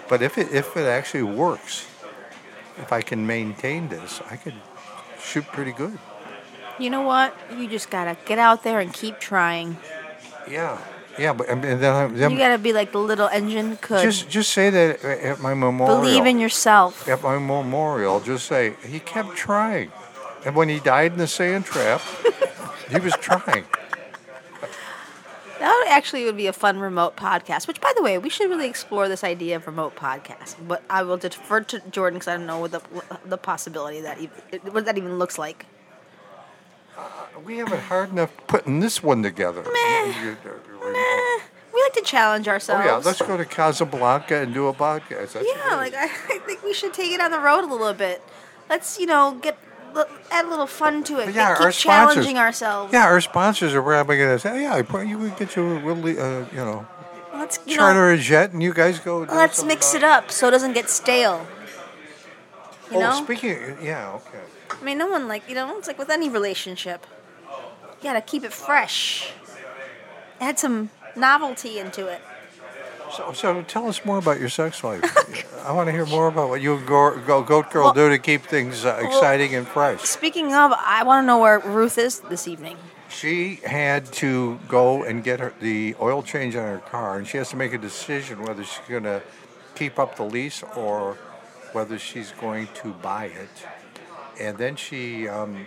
[0.08, 1.86] But if it if it actually works,
[2.78, 4.54] if I can maintain this, I could
[5.20, 5.98] shoot pretty good.
[6.78, 7.34] You know what?
[7.56, 9.76] You just gotta get out there and keep trying.
[10.48, 10.78] Yeah,
[11.18, 11.32] yeah.
[11.32, 14.02] But and then, I, then You gotta be like the little engine could.
[14.02, 16.00] just just say that at my memorial.
[16.00, 17.08] Believe in yourself.
[17.08, 19.90] at my memorial, just say he kept trying,
[20.46, 22.00] and when he died in the sand trap,
[22.90, 23.64] he was trying.
[25.58, 27.66] That actually would be a fun remote podcast.
[27.66, 30.56] Which, by the way, we should really explore this idea of remote podcast.
[30.66, 32.82] But I will defer to Jordan because I don't know what the
[33.24, 34.36] the possibility that even,
[34.72, 35.66] what that even looks like.
[36.96, 37.02] Uh,
[37.44, 39.62] we have it hard enough putting this one together.
[39.62, 39.70] Meh.
[39.72, 41.40] Oh
[41.72, 42.84] We like to challenge ourselves.
[42.84, 45.34] Oh yeah, let's go to Casablanca and do a podcast.
[45.34, 47.94] That's Yeah, like I, I think we should take it on the road a little
[47.94, 48.22] bit.
[48.68, 49.56] Let's you know get
[50.30, 51.26] add a little fun to it.
[51.26, 52.92] But yeah, keep our sponsors- challenging ourselves.
[52.92, 56.18] yeah, our sponsors are probably going to say, "Yeah, you would get you a really,
[56.18, 56.86] uh, you know,
[57.32, 60.48] Let's you charter know, a jet, and you guys go." let's mix it up so
[60.48, 61.46] it doesn't get stale.
[62.90, 64.40] You oh, know, speaking, yeah, okay.
[64.70, 65.76] I mean, no one like you know.
[65.78, 67.06] It's like with any relationship,
[67.48, 69.32] you gotta keep it fresh.
[70.40, 72.20] Add some novelty into it.
[73.12, 75.02] So, so tell us more about your sex life.
[75.66, 78.08] I want to hear more about what you and Go, Go, Goat Girl Well- do
[78.10, 80.02] to keep things uh, exciting and fresh.
[80.02, 82.76] Speaking of, I want to know where Ruth is this evening.
[83.08, 87.38] She had to go and get her the oil change on her car, and she
[87.38, 89.22] has to make a decision whether she's going to
[89.74, 91.16] keep up the lease or
[91.72, 93.48] whether she's going to buy it.
[94.38, 95.66] And then she, um,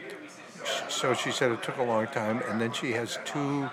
[0.88, 3.70] so she said it took a long time, and then she has two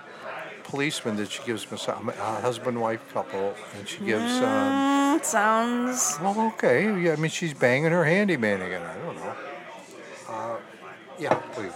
[0.69, 4.41] policemen that she gives massage, a husband-wife couple, and she gives.
[4.41, 8.83] Um, Mm, sounds well, okay, yeah, I mean she's banging her handyman again.
[8.83, 9.35] I don't know.
[10.29, 10.57] Uh,
[11.17, 11.73] yeah, please.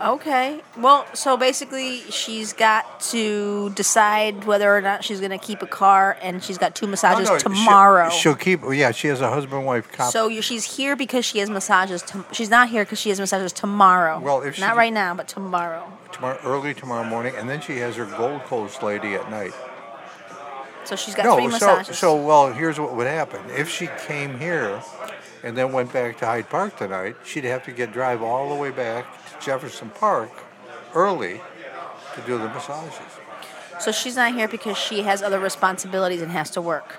[0.00, 0.60] Okay.
[0.78, 6.16] Well, so basically, she's got to decide whether or not she's gonna keep a car,
[6.22, 8.10] and she's got two oh, massages Oh, no, she'll- tomorrow.
[8.10, 8.60] She'll, keep.
[8.70, 10.12] Yeah, she has a husband-wife couple.
[10.12, 12.02] so you, she's here because she has massages.
[12.02, 14.20] To, she's not here because she has massages tomorrow.
[14.20, 15.90] Well, if she- not right now, but tomorrow.
[16.12, 19.52] tomorrow, early tomorrow morning, and then she has her Gold Coast lady at night.
[20.84, 21.98] So she's got no, three so massages.
[21.98, 22.52] so well.
[22.52, 24.80] Here's what would happen if she came here,
[25.42, 27.16] and then went back to Hyde Park tonight.
[27.24, 30.30] She'd have to get drive all the way back to Jefferson Park
[30.94, 31.40] early
[32.14, 32.92] to do the massages.
[33.80, 36.96] So she's not here because she has other responsibilities and has to work.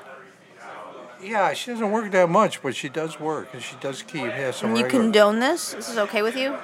[1.21, 4.57] Yeah, she doesn't work that much, but she does work, and she does keep has
[4.57, 5.05] some And you regular.
[5.05, 5.73] condone this?
[5.73, 6.55] This is okay with you?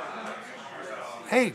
[1.30, 1.54] hey,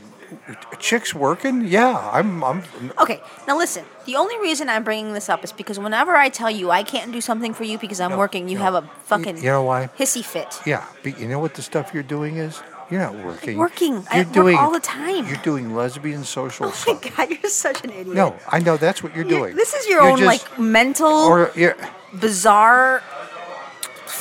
[0.81, 1.65] chicks working?
[1.69, 2.43] Yeah, I'm.
[2.43, 2.63] I'm.
[3.01, 3.85] Okay, now listen.
[4.07, 7.13] The only reason I'm bringing this up is because whenever I tell you I can't
[7.13, 8.65] do something for you because I'm No, working, you no.
[8.65, 9.89] have a fucking You know why?
[9.97, 10.61] hissy fit.
[10.67, 12.61] Yeah, but you know what the stuff you're doing is?
[12.91, 13.59] You're not working.
[13.59, 14.07] working.
[14.11, 15.27] I You're work doing all the time.
[15.27, 17.17] You're doing lesbian social Oh my stuff.
[17.17, 18.17] god, you're such an idiot.
[18.17, 19.57] No, I know that's what you're You're- doing.
[19.57, 21.77] This is your You're own just- like mental, or you're,
[22.19, 23.03] bizarre,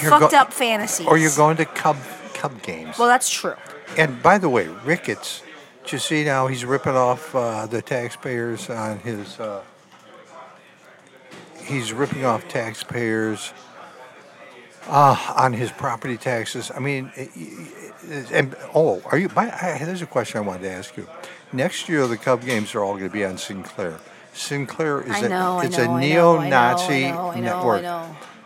[0.01, 1.07] you're fucked go- up fantasies.
[1.07, 1.97] or you're going to cub
[2.33, 2.97] cub games.
[2.99, 3.55] Well, that's true.
[3.97, 5.41] and by the way, Ricketts,
[5.85, 9.39] do you see now he's ripping off uh, the taxpayers on his.
[9.39, 9.61] Uh,
[11.63, 13.53] he's ripping off taxpayers
[14.87, 16.71] uh, on his property taxes.
[16.75, 17.11] I mean,
[18.31, 19.29] and oh, are you?
[19.29, 21.07] By, I, there's a question I wanted to ask you.
[21.53, 23.99] Next year, the Cub games are all going to be on Sinclair.
[24.33, 27.11] Sinclair is I a know, I it's know, a I know, I know, neo-Nazi I
[27.11, 27.85] know, I network.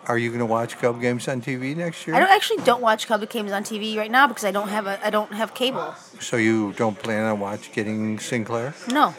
[0.08, 2.16] are you going to watch Cub games on TV next year?
[2.16, 4.88] I don't actually don't watch Cub games on TV right now because I don't have
[4.88, 5.94] a I don't have cable.
[6.20, 8.74] So you don't plan on watch getting Sinclair?
[8.90, 9.14] No,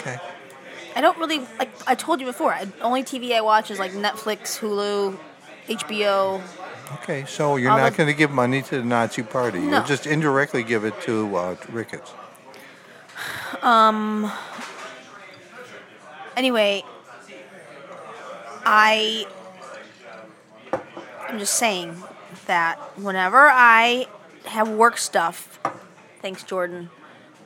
[0.00, 0.18] Okay.
[0.94, 1.70] I don't really like.
[1.86, 2.52] I told you before.
[2.54, 5.18] I, only TV I watch is like Netflix, Hulu,
[5.68, 6.42] HBO.
[6.94, 9.58] Okay, so you're All not going to give money to the Nazi Party.
[9.58, 9.78] No.
[9.78, 12.12] You'll just indirectly give it to uh, Ricketts.
[16.36, 16.84] Anyway,
[18.66, 19.26] I
[21.28, 21.96] I'm just saying
[22.46, 24.06] that whenever I
[24.44, 25.58] have work stuff,
[26.20, 26.90] thanks Jordan.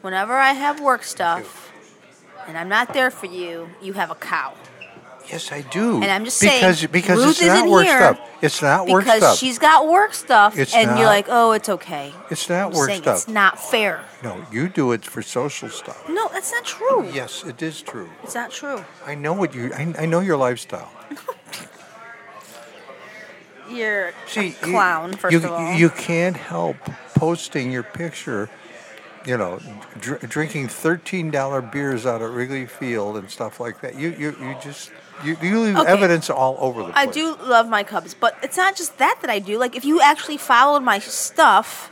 [0.01, 1.73] Whenever I have work stuff
[2.49, 4.55] and I'm not there for you, you have a cow.
[5.31, 5.97] Yes, I do.
[6.03, 8.21] And I'm just saying, because because Ruth it's not work stuff.
[8.43, 9.39] It's not work Because stuff.
[9.39, 10.99] she's got work stuff It's and not.
[10.99, 13.17] you're like, "Oh, it's okay." It's not I'm work saying stuff.
[13.19, 14.01] It's not fair.
[14.25, 16.09] No, you do it for social stuff.
[16.09, 17.09] No, that's not true.
[17.13, 18.11] Yes, it is true.
[18.25, 18.83] It's not true.
[19.07, 19.73] I know what you.
[19.75, 20.91] I, I know your lifestyle.
[23.71, 25.73] You're See, a you- clown, first you, of all.
[25.75, 26.77] you can't help
[27.15, 28.51] posting your picture.
[29.27, 29.61] You know,
[30.01, 33.95] dr- drinking thirteen dollar beers out at Wrigley Field and stuff like that.
[33.95, 34.91] You you, you just
[35.25, 35.91] you, you leave Okay.
[35.91, 37.09] evidence all over the place.
[37.09, 39.59] I do love my Cubs, but it's not just that that I do.
[39.59, 41.91] Like, if you actually followed my stuff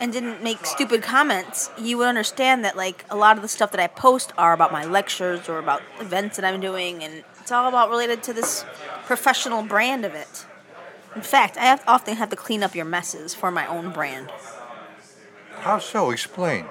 [0.00, 3.70] and didn't make stupid comments, you would understand that, like, a lot of the stuff
[3.72, 7.52] that I post are about my lectures or about events that I'm doing, and it's
[7.52, 8.64] all about related to this
[9.04, 10.46] professional brand of it.
[11.14, 14.30] In fact, I have, often have to clean up your messes for my own brand.
[15.56, 16.10] How so?
[16.10, 16.66] Explain.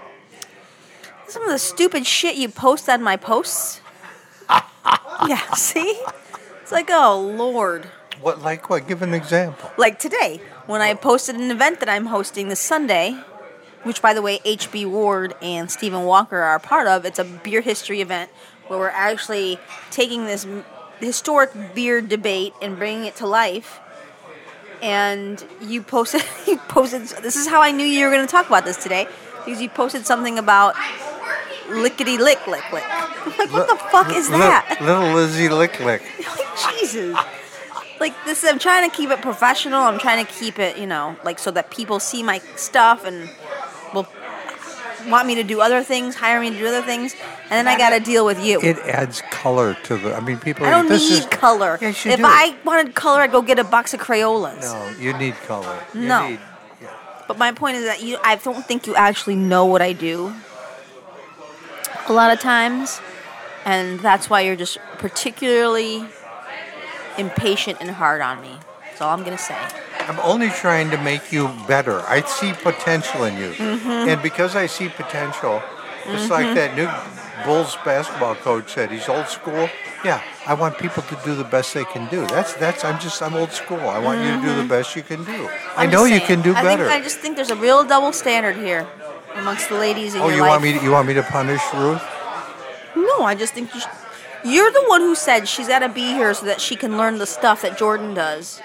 [1.28, 3.81] Some of the stupid shit you post on my posts.
[5.28, 6.00] yeah, see?
[6.62, 7.86] It's like, oh, Lord.
[8.22, 8.88] What like what?
[8.88, 9.72] Give an example.
[9.78, 13.18] like today when I posted an event that I'm hosting this Sunday,
[13.84, 17.04] which by the way HB Ward and Stephen Walker are a part of.
[17.04, 18.30] It's a beer history event
[18.68, 19.60] where we're actually
[19.90, 20.46] taking this
[21.00, 23.80] historic beer debate and bringing it to life.
[24.82, 27.02] And you posted, you posted.
[27.24, 29.08] This is how I knew you were going to talk about this today,
[29.44, 30.76] because you posted something about
[31.72, 32.84] lickety lick lick lick.
[32.88, 34.78] I'm like, what the fuck is Li- that?
[34.82, 36.02] Little Lizzie Lick Lick.
[36.38, 37.18] like Jesus.
[38.00, 39.82] Like this, I'm trying to keep it professional.
[39.82, 43.30] I'm trying to keep it, you know, like so that people see my stuff and
[43.94, 44.08] will
[45.08, 47.14] want me to do other things, hire me to do other things,
[47.50, 48.60] and then I got to deal with you.
[48.62, 50.16] It adds color to the.
[50.16, 50.66] I mean, people.
[50.66, 51.78] I don't this need is, color.
[51.82, 52.24] Yes, you if do.
[52.26, 54.62] I wanted color, I'd go get a box of Crayolas.
[54.62, 55.84] No, you need color.
[55.94, 56.30] You No.
[56.30, 56.40] Need,
[56.82, 56.90] yeah.
[57.28, 60.34] But my point is that you, I don't think you actually know what I do.
[62.12, 63.00] A lot of times,
[63.64, 66.04] and that's why you're just particularly
[67.18, 68.52] impatient and hard on me.
[68.84, 69.56] That's all I'm gonna say.
[70.10, 72.02] I'm only trying to make you better.
[72.02, 74.10] I see potential in you, Mm-hmm.
[74.10, 75.64] and because I see potential,
[76.08, 76.90] it's like that new
[77.46, 78.92] Bulls basketball coach said.
[78.92, 79.70] He's old school.
[80.04, 82.28] Yeah, I want people to do the best they can do.
[82.28, 82.84] That's that's.
[82.84, 83.80] I'm just I'm old school.
[83.90, 85.32] I want you to do the best you can do.
[85.32, 85.80] I Mm-hmm.
[85.80, 86.88] I'm know just you can do I better.
[86.90, 88.86] Think, I just think there's a real double standard here
[89.36, 90.50] amongst the ladies in oh, your you life.
[90.50, 90.74] want me?
[90.78, 92.02] To, you want me to punish Ruth?
[92.96, 93.86] No, I just think you sh-
[94.44, 97.18] you're the one who said she's got to be here so that she can learn
[97.20, 98.62] the stuff that Jordan does.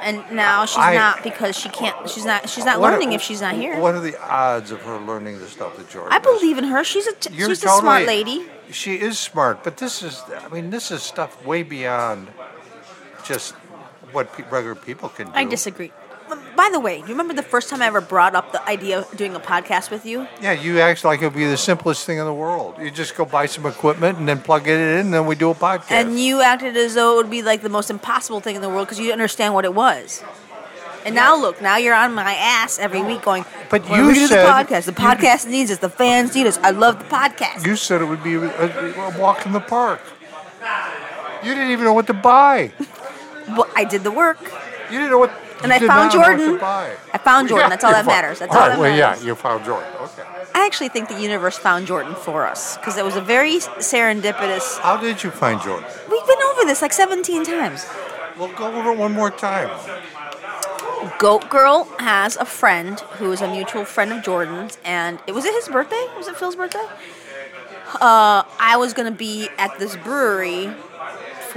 [0.00, 2.08] And now she's I- not because she can't.
[2.08, 2.48] She's not.
[2.48, 3.78] She's not What are- learning if she's not here.
[3.80, 6.12] What are the odds of her learning the stuff that Jordan?
[6.12, 6.40] I does?
[6.40, 6.84] believe in her.
[6.84, 8.46] She's a You're she's a smart lady.
[8.70, 12.28] She is smart, but this is, I mean, this is stuff way beyond
[13.24, 13.54] just
[14.12, 15.32] what pe- regular people can do.
[15.34, 15.90] I disagree.
[16.56, 18.98] By the way, do you remember the first time I ever brought up the idea
[18.98, 20.26] of doing a podcast with you?
[20.42, 22.74] Yeah, you act like it would be the simplest thing in the world.
[22.80, 25.50] You just go buy some equipment and then plug it in, and then we do
[25.50, 25.90] a podcast.
[25.92, 28.68] And you acted as though it would be like the most impossible thing in the
[28.68, 30.22] world because you didn't understand what it was.
[31.06, 34.14] And now look, now you're on my ass every week going, But "When you we
[34.14, 34.84] do said- the podcast.
[34.84, 35.78] The you- podcast needs us.
[35.78, 36.58] The fans need us.
[36.62, 37.64] I love the podcast.
[37.64, 40.00] you said it would be a, a walk in the park.
[41.44, 42.72] You didn't even know what to buy.
[43.48, 44.38] Well, I did the work.
[44.90, 45.32] You didn't know what.
[45.62, 46.60] And you I found not know what Jordan.
[47.12, 47.64] I found Jordan.
[47.64, 48.38] Yeah, That's all that fo- matters.
[48.38, 49.20] That's all all right, that well, matters.
[49.22, 49.88] yeah, you found Jordan.
[50.02, 50.22] Okay.
[50.54, 54.78] I actually think the universe found Jordan for us because it was a very serendipitous.
[54.80, 55.88] How did you find Jordan?
[56.10, 57.86] We've been over this like 17 times.
[58.38, 59.68] We'll go over it one more time.
[61.18, 65.44] Goat Girl has a friend who is a mutual friend of Jordan's, and it was
[65.44, 66.06] it his birthday?
[66.16, 66.84] Was it Phil's birthday?
[68.00, 70.72] Uh, I was gonna be at this brewery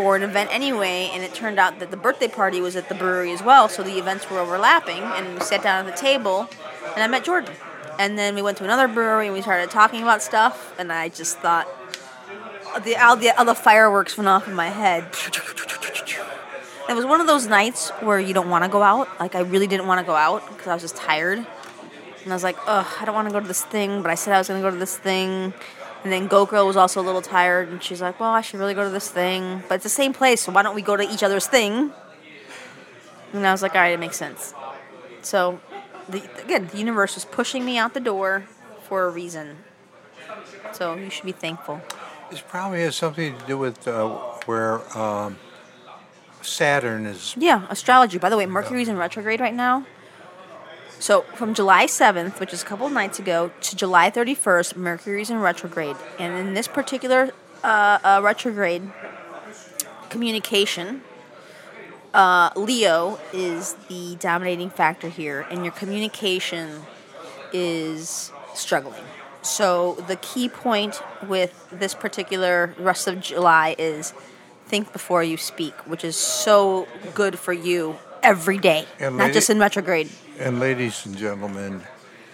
[0.02, 2.96] for an event anyway, and it turned out that the birthday party was at the
[2.96, 4.98] brewery as well, so the events were overlapping.
[4.98, 6.50] And we sat down at the table,
[6.96, 7.54] and I met Jordan.
[8.00, 11.10] And then we went to another brewery and we started talking about stuff, and I
[11.10, 11.68] just thought
[12.84, 15.04] the all the all the fireworks went off in my head.
[16.90, 19.08] It was one of those nights where you don't want to go out.
[19.20, 22.34] Like I really didn't want to go out because I was just tired, and I
[22.34, 24.02] was like, ugh, I don't want to go to this thing.
[24.02, 25.54] But I said I was going to go to this thing,
[26.04, 28.60] and then Goat Girl was also a little tired, and she's like, well, I should
[28.60, 30.98] really go to this thing, but it's the same place, so why don't we go
[30.98, 31.92] to each other's thing?
[33.34, 34.54] And I was like, all right, it makes sense.
[35.22, 35.62] So,
[36.10, 38.46] the, again, the universe was pushing me out the door
[38.84, 39.58] for a reason.
[40.74, 41.82] So you should be thankful.
[42.30, 44.10] This probably has something to do with uh,
[44.46, 45.38] where um,
[46.42, 47.36] Saturn is.
[47.38, 48.18] Yeah, astrology.
[48.18, 49.86] By the way, Mercury's in retrograde right now.
[51.02, 55.32] So from July 7th, which is a couple of nights ago, to July 31st, Mercury's
[55.32, 55.96] in retrograde.
[56.20, 57.32] And in this particular
[57.64, 58.84] uh, uh, retrograde
[60.12, 61.02] communication,
[62.14, 66.84] uh, Leo is the dominating factor here, and your communication
[67.52, 69.04] is struggling.
[69.42, 74.14] So the key point with this particular rest of July is
[74.68, 79.34] think before you speak, which is so good for you every day, And not lady-
[79.34, 80.10] just in retrograde.
[80.40, 81.82] And ladies and gentlemen,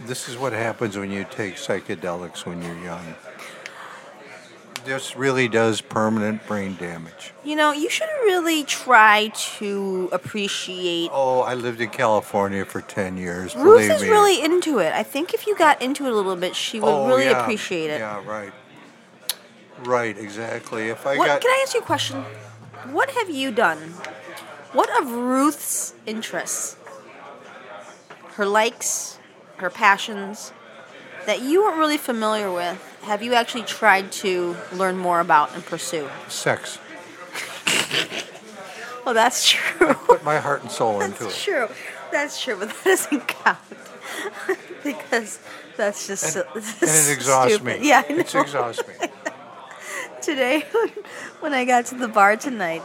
[0.05, 3.15] this is what happens when you take psychedelics when you're young.
[4.85, 7.33] This really does permanent brain damage.
[7.43, 11.09] You know, you should really try to appreciate.
[11.11, 13.53] Oh, I lived in California for 10 years.
[13.53, 14.09] Ruth is me.
[14.09, 14.93] really into it.
[14.93, 17.41] I think if you got into it a little bit, she would Oh, really yeah.
[17.41, 17.99] appreciate it.
[17.99, 18.53] Yeah, right.
[19.83, 20.87] Right, exactly.
[20.87, 22.23] If I What, got can I ask you a question?
[22.91, 23.93] What have you done?
[24.77, 26.75] What of Ruth's interests,
[28.35, 29.17] her likes,
[29.55, 30.53] her passions,
[31.25, 35.65] that you weren't really familiar with, have you actually tried to learn more about and
[35.65, 36.07] pursue?
[36.27, 36.77] sex,
[39.03, 39.95] Well, that's true.
[39.95, 41.29] put my heart and soul into it.
[41.29, 41.67] That's true.
[42.11, 43.57] That's true, but that doesn't count
[44.83, 45.39] because
[45.75, 47.81] that's just And, so, and it exhausts stupid.
[47.81, 47.89] me.
[47.89, 48.41] Yeah, I It know.
[48.41, 48.93] exhausts me.
[50.21, 50.65] today
[51.39, 52.83] when I got to the bar tonight.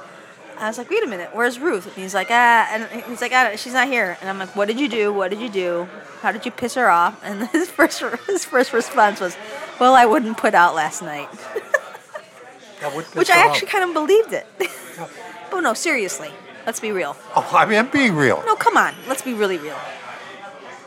[0.63, 1.87] I was like, wait a minute, where's Ruth?
[1.87, 4.17] And he's like, ah, and he's like, ah, she's not here.
[4.21, 5.13] And I'm like, what did you do?
[5.13, 5.89] What did you do?
[6.21, 7.21] How did you piss her off?
[7.25, 9.37] And his first his first response was,
[9.81, 11.27] well, I wouldn't put out last night,
[13.15, 13.51] which I off.
[13.51, 14.47] actually kind of believed it.
[15.51, 16.31] but no, seriously,
[16.65, 17.17] let's be real.
[17.35, 18.43] Oh, I mean, I'm being real.
[18.47, 19.79] No, come on, let's be really real.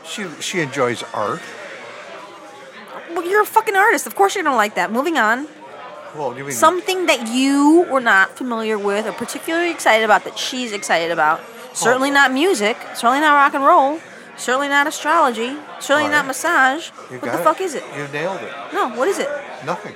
[0.05, 1.41] She she enjoys art.
[3.09, 4.07] Well, you're a fucking artist.
[4.07, 4.91] Of course you're gonna like that.
[4.91, 5.47] Moving on.
[6.15, 11.11] Well, Something that you were not familiar with or particularly excited about that she's excited
[11.11, 11.41] about.
[11.73, 12.77] Certainly not music.
[12.95, 13.99] Certainly not rock and roll.
[14.37, 15.57] Certainly not astrology.
[15.79, 16.11] Certainly Right.
[16.11, 16.89] not massage.
[17.11, 17.43] you what the it.
[17.43, 17.83] fuck is it?
[17.97, 18.53] You nailed it.
[18.73, 19.29] No, what is it?
[19.65, 19.95] Nothing.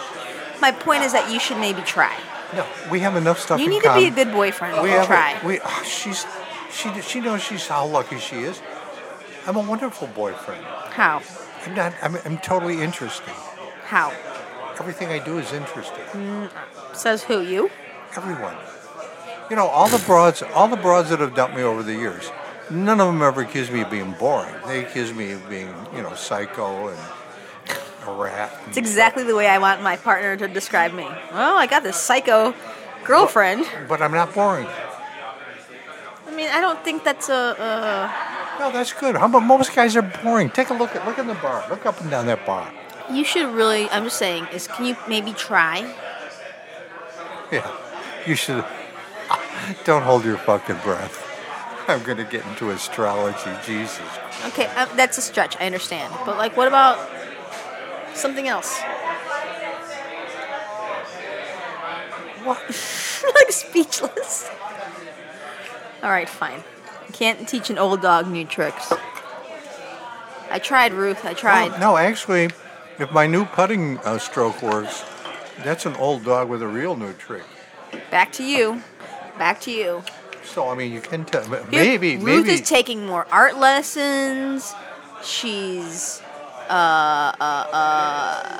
[0.60, 2.14] My point is that you should maybe try.
[2.54, 4.82] No, we have enough stuff You need to be a good boyfriend.
[4.82, 5.40] We have try.
[5.44, 6.26] We oh, she's
[6.72, 8.60] she she knows she's how lucky she is.
[9.46, 10.64] I'm a wonderful boyfriend.
[10.64, 11.22] How?
[11.64, 11.94] I'm not.
[12.02, 13.34] I'm, I'm totally interesting.
[13.84, 14.12] How?
[14.78, 16.04] Everything I do is interesting.
[16.12, 16.50] Mm,
[16.94, 17.40] says who?
[17.40, 17.70] You?
[18.16, 18.56] Everyone.
[19.50, 22.30] You know, all the broads, all the broads that have dumped me over the years,
[22.70, 24.54] none of them ever accuse me of being boring.
[24.66, 26.98] They accuse me of being, you know, psycho and
[28.06, 28.52] a rat.
[28.68, 31.08] It's exactly the way I want my partner to describe me.
[31.32, 32.54] Well, I got this psycho
[33.04, 33.66] girlfriend.
[33.88, 34.66] But I'm not boring.
[36.26, 37.56] I mean, I don't think that's a.
[37.58, 39.16] a No, that's good.
[39.16, 40.48] How about most guys are boring?
[40.50, 41.64] Take a look at look in the bar.
[41.68, 42.72] Look up and down that bar.
[43.12, 43.88] You should really.
[43.90, 44.46] I'm just saying.
[44.52, 45.94] Is can you maybe try?
[47.50, 47.70] Yeah,
[48.26, 48.64] you should.
[49.84, 51.26] Don't hold your fucking breath.
[51.88, 53.50] I'm gonna get into astrology.
[53.64, 54.00] Jesus.
[54.46, 55.56] Okay, uh, that's a stretch.
[55.58, 56.98] I understand, but like, what about
[58.14, 58.80] something else?
[62.44, 62.58] What?
[63.34, 64.50] like speechless.
[66.02, 66.62] All right, fine.
[67.12, 68.92] Can't teach an old dog new tricks.
[70.50, 71.24] I tried, Ruth.
[71.24, 71.72] I tried.
[71.72, 72.50] Well, no, actually,
[73.00, 75.04] if my new putting uh, stroke works,
[75.64, 77.42] that's an old dog with a real new trick.
[78.10, 78.82] Back to you.
[79.38, 80.02] Back to you.
[80.44, 81.46] So I mean, you can tell.
[81.70, 82.52] Maybe, Ruth maybe.
[82.52, 84.74] is taking more art lessons.
[85.22, 86.22] She's
[86.68, 88.58] uh uh uh.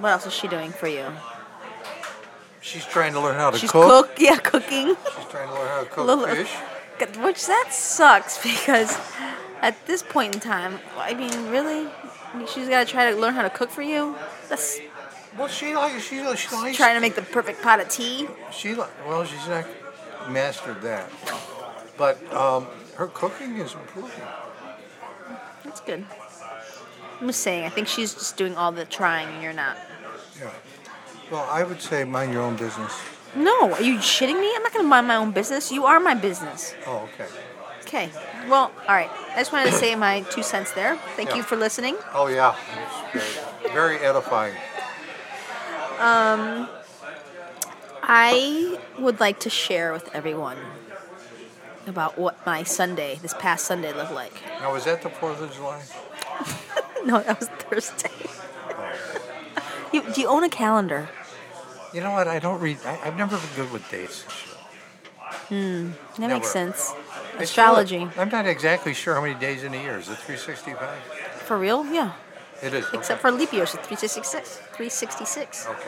[0.00, 1.06] What else is she doing for you?
[2.60, 4.08] she's trying to learn how to She's cook.
[4.08, 4.10] cook.
[4.18, 4.88] Yeah, cooking.
[5.16, 6.52] She's trying to learn how to cook Little- fish.
[7.18, 8.96] Which that sucks because
[9.60, 11.88] at this point in time, I mean, really,
[12.48, 14.16] she's got to try to learn how to cook for you.
[14.48, 14.80] That's
[15.38, 18.28] Well, she like she she likes trying to make the perfect pot of tea.
[18.52, 19.66] She li- well, she's not
[20.28, 21.10] mastered that,
[21.96, 22.66] but um,
[22.96, 24.10] her cooking is improving.
[25.64, 26.04] That's good.
[27.20, 27.64] I'm just saying.
[27.64, 29.76] I think she's just doing all the trying, and you're not.
[30.38, 30.50] Yeah.
[31.30, 32.92] Well, I would say mind your own business.
[33.34, 34.52] No, are you shitting me?
[34.54, 35.72] I'm not gonna mind my own business.
[35.72, 36.74] You are my business.
[36.86, 37.28] Oh, okay.
[37.94, 38.10] Okay.
[38.48, 39.10] Well, all right.
[39.34, 40.96] I just wanted to say my two cents there.
[41.14, 41.36] Thank Yeah.
[41.36, 41.96] you for listening.
[42.12, 42.56] Oh yeah,
[43.12, 44.56] very, very edifying.
[46.00, 46.68] Um,
[48.02, 50.56] I would like to share with everyone
[51.86, 54.42] about what my Sunday, this past Sunday, looked like.
[54.60, 55.82] Now, was that the Fourth of July?
[57.04, 58.08] No, that was Thursday.
[58.70, 59.20] Oh.
[59.92, 61.10] you, do you own a calendar?
[61.92, 62.26] You know what?
[62.26, 62.78] I don't read.
[62.86, 64.24] I, I've never been good with dates.
[65.48, 66.16] Shit.
[66.18, 66.92] That makes sense.
[67.38, 68.08] Astrology.
[68.16, 69.98] I'm not exactly sure how many days in a year.
[69.98, 70.98] Is it 365?
[71.42, 71.84] For real?
[71.86, 72.12] Yeah.
[72.62, 72.86] It is.
[72.92, 74.56] Except for leap years, it's 366.
[74.56, 75.66] 366.
[75.66, 75.80] Okay.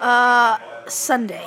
[0.00, 1.46] Uh, Sunday.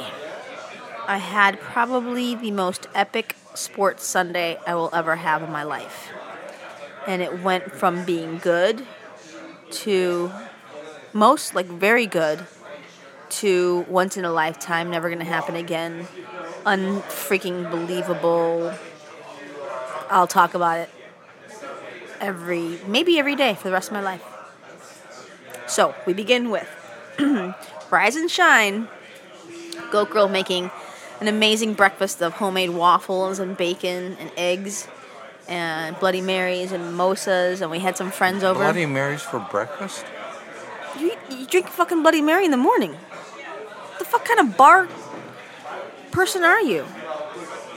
[1.06, 6.10] I had probably the most epic sports Sunday I will ever have in my life.
[7.06, 8.88] And it went from being good
[9.72, 10.32] to
[11.12, 12.46] most, like very good,
[13.30, 16.08] to once in a lifetime, never gonna happen again,
[16.66, 18.74] unfreaking believable.
[20.10, 20.90] I'll talk about it
[22.20, 24.24] every, maybe every day for the rest of my life.
[25.68, 26.70] So we begin with
[27.92, 28.88] Rise and Shine
[29.92, 30.72] Goat Girl making
[31.20, 34.88] an amazing breakfast of homemade waffles and bacon and eggs
[35.48, 38.60] and Bloody Marys and mimosas, and we had some friends over.
[38.60, 40.06] Bloody Marys for breakfast?
[41.00, 42.94] You, you drink fucking Bloody Mary in the morning.
[42.94, 44.88] What the fuck kind of bar
[46.14, 46.86] person are you?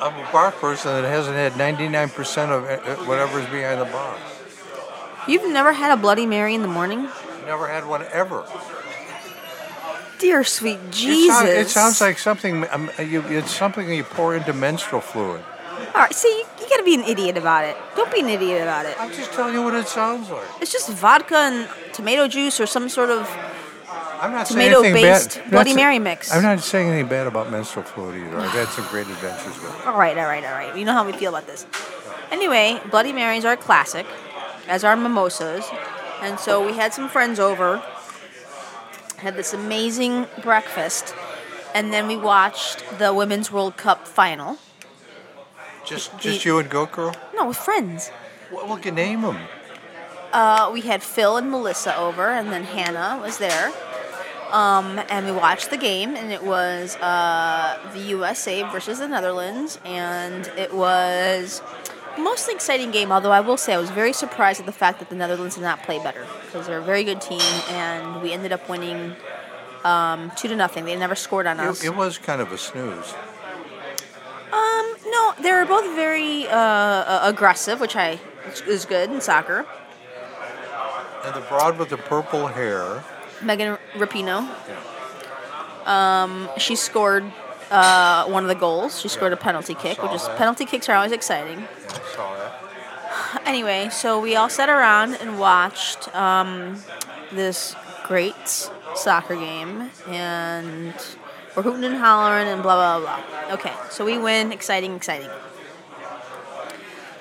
[0.00, 4.16] I'm a bar person that hasn't had 99% of uh, whatever's behind the bar.
[5.26, 7.08] You've never had a Bloody Mary in the morning?
[7.46, 8.44] Never had one ever.
[10.18, 11.34] Dear sweet It, Jesus.
[11.36, 12.66] sound- it sounds like something.
[12.70, 15.42] Um, you, it's something you pour into menstrual fluid.
[15.94, 17.76] All right, see, you, you gotta be an idiot about it.
[17.96, 18.96] Don't be an idiot about it.
[19.00, 20.46] I'm just telling you what it sounds like.
[20.60, 23.28] It's just vodka and tomato juice or some sort of
[24.20, 25.50] I'm not saying anything tomato-based bad.
[25.50, 26.32] Bloody Mary mix.
[26.32, 28.38] I'm not saying anything bad about menstrual fluid either.
[28.38, 29.86] I've had some great adventures with it.
[29.86, 30.76] All right, all right, all right.
[30.76, 31.66] You know how we feel about this.
[32.30, 34.06] Anyway, Bloody Marys are a classic,
[34.68, 35.66] as are mimosas.
[36.22, 37.82] And so we had some friends over,
[39.18, 41.14] had this amazing breakfast,
[41.74, 44.58] and then we watched the Women's World Cup final.
[45.84, 47.14] Just, just you and Goat Girl.
[47.34, 48.08] No, with friends.
[48.50, 49.38] What we can name them?
[50.32, 53.72] Uh, we had Phil and Melissa over, and then Hannah was there.
[54.50, 59.78] Um, and we watched the game, and it was uh, the USA versus the Netherlands,
[59.84, 61.62] and it was
[62.16, 63.10] a mostly exciting game.
[63.10, 65.62] Although I will say I was very surprised at the fact that the Netherlands did
[65.62, 67.40] not play better because they're a very good team,
[67.70, 69.16] and we ended up winning
[69.84, 70.84] um, two to nothing.
[70.84, 71.82] They never scored on us.
[71.82, 73.14] It, it was kind of a snooze.
[74.52, 78.16] Um, no, they were both very uh, uh, aggressive, which I
[78.46, 79.66] which is good in soccer.
[81.24, 83.02] And the broad with the purple hair.
[83.42, 84.48] Megan Rapinoe.
[85.86, 87.24] Um, she scored
[87.70, 89.00] uh, one of the goals.
[89.00, 90.38] She scored a penalty kick, which is that.
[90.38, 91.60] penalty kicks are always exciting.
[91.60, 92.62] Yeah, saw that.
[93.46, 96.82] Anyway, so we all sat around and watched um,
[97.32, 97.76] this
[98.06, 100.94] great soccer game, and
[101.54, 103.54] we're hooting and hollering and blah blah blah.
[103.54, 105.30] Okay, so we win, exciting, exciting.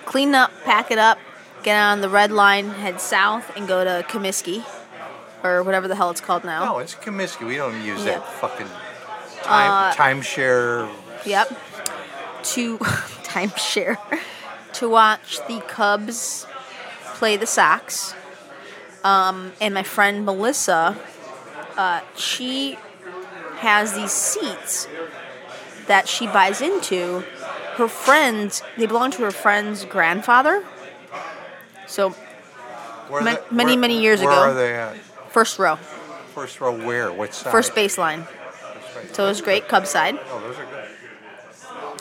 [0.06, 1.20] Clean up, pack it up,
[1.64, 4.64] get on the red line, head south, and go to Comiskey,
[5.44, 6.66] or whatever the hell it's called now.
[6.66, 7.46] No, it's Comiskey.
[7.46, 8.20] We don't use Yeah.
[8.20, 8.68] that fucking
[9.44, 10.90] time, Uh, timeshare.
[11.26, 11.50] Yep.
[12.44, 12.78] To
[13.24, 13.98] timeshare
[14.74, 16.46] to watch the Cubs
[17.16, 18.14] play the Sox.
[19.04, 20.98] Um, and my friend Melissa,
[21.78, 22.78] uh, she
[23.60, 24.88] has these seats
[25.88, 27.24] that she buys into.
[27.76, 30.64] Her friends, they belong to her friend's grandfather.
[31.88, 32.16] So
[33.10, 34.40] ma- many, where- many years where ago.
[34.42, 34.96] are they at?
[35.36, 35.76] First row,
[36.34, 37.12] First row where?
[37.12, 37.52] What side?
[37.52, 38.26] first baseline.
[39.12, 40.18] So it was great, Cubs side.
[40.32, 40.88] Oh, those are good.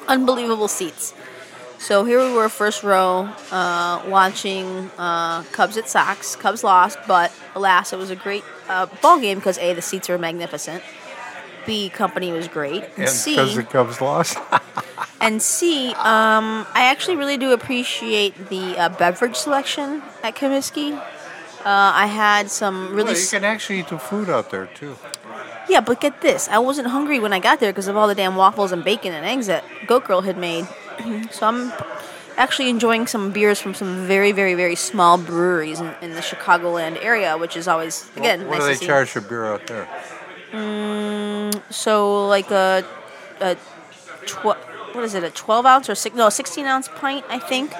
[0.06, 1.12] unbelievable seats.
[1.78, 6.36] So here we were, first row, uh, watching uh, Cubs at Sox.
[6.36, 10.08] Cubs lost, but alas, it was a great uh, ball game because a the seats
[10.08, 10.84] are magnificent.
[11.66, 14.38] B company was great, and, And C because the Cubs lost.
[15.20, 21.02] and C um, I actually really do appreciate the uh, beverage selection at Comiskey.
[21.64, 24.96] Uh, I had some really well, you can actually eat the food out there too.
[25.68, 26.46] yeah, but get this.
[26.48, 29.14] I wasn't hungry when I got there because of all the damn waffles and bacon
[29.14, 30.66] and eggs that Goat Girl had made.
[31.30, 31.72] so I'm
[32.36, 37.02] actually enjoying some beers from some very, very, very small breweries in, in the Chicagoland
[37.02, 38.86] area, which is always, again, what nice do they see.
[38.86, 39.88] charge for beer out there?
[41.70, 42.84] So, like a,
[43.40, 43.56] a
[44.26, 44.44] tw-
[44.94, 47.72] what is it, a 12 ounce or six, no, a 16 ounce pint, I think,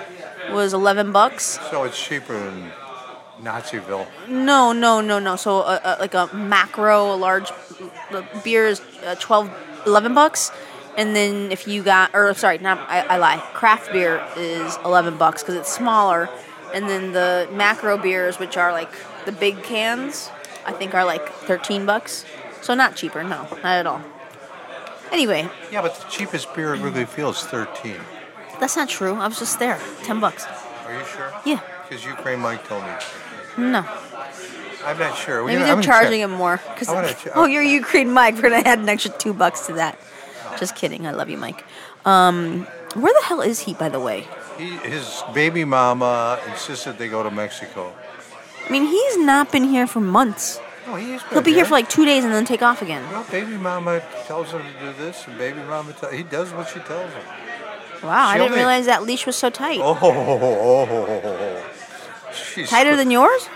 [0.51, 1.59] was 11 bucks.
[1.71, 2.73] So it's cheaper than
[3.45, 4.07] Naziville.
[4.29, 5.37] No, no, no, no.
[5.37, 7.51] So, uh, uh, like a macro, a large
[8.11, 9.51] the beer is uh, 12,
[9.87, 10.51] 11 bucks.
[10.97, 13.39] And then if you got, or sorry, not I, I lie.
[13.53, 16.29] Craft beer is 11 bucks because it's smaller.
[16.73, 18.91] And then the macro beers, which are like
[19.27, 20.31] the big cans,
[20.65, 22.25] I think are like 13 bucks.
[22.63, 24.01] So not cheaper, no, not at all.
[25.13, 27.97] Anyway, Yeah, but the cheapest beer at Wrigley Field is 13.
[28.59, 29.15] that's not true.
[29.15, 29.79] I was just there.
[30.05, 30.47] 10 bucks.
[30.87, 31.33] Are you sure?
[31.45, 31.61] Yeah.
[31.89, 32.91] Because Ukraine Mike told me.
[33.57, 33.85] No.
[34.85, 35.45] I'm not sure.
[35.45, 36.59] Maybe they're charging him more.
[36.77, 38.35] Cause wanna oh, you're Ukraine Mike.
[38.37, 39.99] We're gonna add an extra two bucks to that.
[40.59, 41.07] Just kidding.
[41.07, 41.65] I love you, Mike.
[42.05, 44.27] Um, where the hell is he, by the way?
[44.59, 47.93] He, his baby mama insisted they go to Mexico.
[48.67, 50.61] I mean, he's not been here for months.
[50.87, 53.03] Oh, he's been He'll be here for like two days and then take off again.
[53.11, 56.69] Well, baby mama tells him to do this, and baby mama tell, he does what
[56.69, 57.25] she tells him.
[58.03, 59.81] Wow, I She didn't realize that leash was so tight.
[59.83, 61.71] Oh, oh, oh, oh, oh.
[62.35, 63.49] She's Tighter than yours?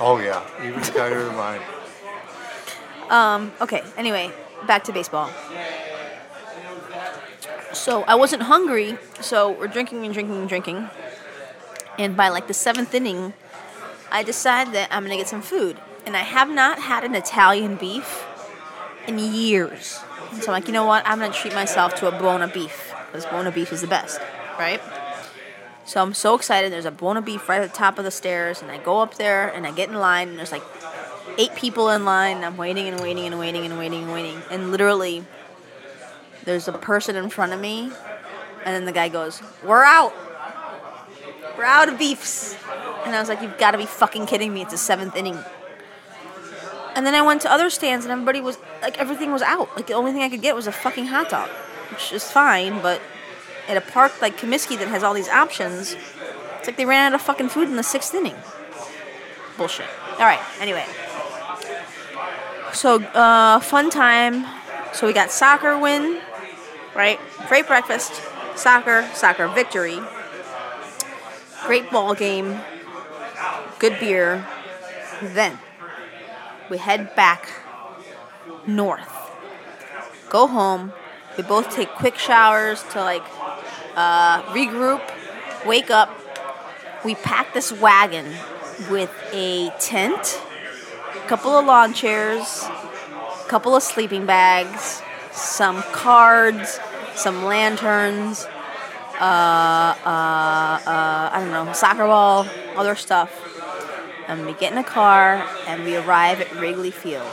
[0.00, 1.60] Oh yeah, even tighter than mine.
[3.08, 4.32] Um, okay, anyway,
[4.66, 5.30] back to baseball.
[7.72, 10.88] So I wasn't hungry, so we're drinking and drinking and drinking.
[11.98, 13.34] And by like the seventh inning,
[14.10, 15.78] I decide that I'm gonna get some food.
[16.06, 18.26] And I have not had an Italian beef
[19.06, 20.00] in years.
[20.32, 21.06] And so I'm like, you know what?
[21.06, 24.20] I'm gonna treat myself to a Buona beef because Buona beef is the best,
[24.58, 24.80] right?
[25.86, 26.72] So I'm so excited.
[26.72, 29.14] There's a Buona beef right at the top of the stairs, and I go up
[29.14, 30.62] there and I get in line, and there's like
[31.36, 32.36] eight people in line.
[32.36, 35.24] And I'm waiting and waiting and waiting and waiting and waiting, and literally,
[36.44, 37.90] there's a person in front of me,
[38.64, 40.14] and then the guy goes, "We're out.
[41.56, 42.56] We're out of beefs."
[43.04, 44.62] And I was like, "You've got to be fucking kidding me!
[44.62, 45.38] It's the seventh inning."
[46.96, 49.68] And then I went to other stands, and everybody was like, everything was out.
[49.76, 51.50] Like the only thing I could get was a fucking hot dog,
[51.90, 53.00] which is fine, but
[53.68, 55.96] at a park like Comiskey that has all these options,
[56.58, 58.36] it's like they ran out of fucking food in the sixth inning.
[59.56, 59.86] Bullshit.
[60.12, 60.40] All right.
[60.60, 60.84] Anyway,
[62.72, 64.46] so uh, fun time.
[64.92, 66.20] So we got soccer win,
[66.94, 67.18] right?
[67.48, 68.22] Great breakfast,
[68.56, 69.98] soccer, soccer victory.
[71.66, 72.60] Great ball game,
[73.78, 74.46] good beer.
[75.22, 75.58] Then
[76.68, 77.48] we head back
[78.66, 79.12] north.
[80.28, 80.92] Go home.
[81.36, 83.24] We both take quick showers to like
[83.96, 85.02] uh, regroup,
[85.66, 86.10] wake up.
[87.04, 88.26] We pack this wagon
[88.90, 90.40] with a tent,
[91.14, 96.80] a couple of lawn chairs, a couple of sleeping bags, some cards,
[97.14, 98.46] some lanterns,
[99.20, 103.30] uh, uh, uh, I don't know, soccer ball, other stuff.
[104.26, 107.26] And we get in a car and we arrive at Wrigley Field,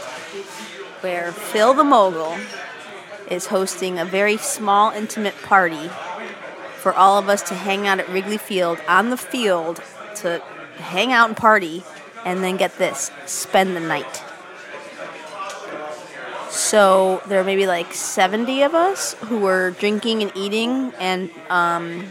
[1.01, 2.37] where Phil the Mogul
[3.29, 5.89] is hosting a very small, intimate party
[6.81, 9.83] for all of us to hang out at Wrigley Field on the field
[10.15, 10.41] to
[10.77, 11.83] hang out and party,
[12.25, 14.23] and then get this spend the night.
[16.49, 22.07] So there are maybe like 70 of us who were drinking and eating, and um,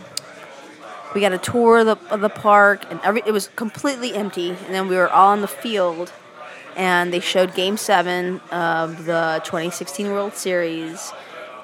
[1.14, 4.50] we got a tour of the, of the park, and every, it was completely empty.
[4.50, 6.12] And then we were all on the field,
[6.76, 11.12] and they showed Game 7 of the 2016 World Series,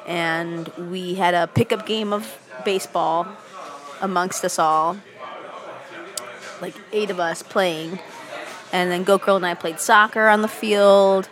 [0.07, 3.27] and we had a pickup game of baseball
[4.01, 4.97] amongst us all,
[6.61, 7.99] like eight of us playing.
[8.73, 11.29] And then Goat Girl and I played soccer on the field,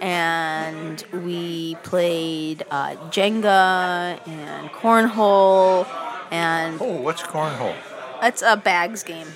[0.00, 5.86] and we played uh, Jenga and cornhole,
[6.30, 7.74] and Oh, what's cornhole?
[8.22, 9.26] it's a bags game.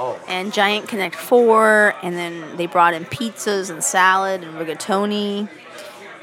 [0.00, 5.48] Oh, And Giant Connect Four, and then they brought in pizzas and salad and rigatoni,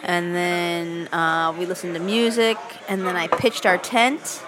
[0.05, 4.43] and then uh, we listened to music, and then I pitched our tent,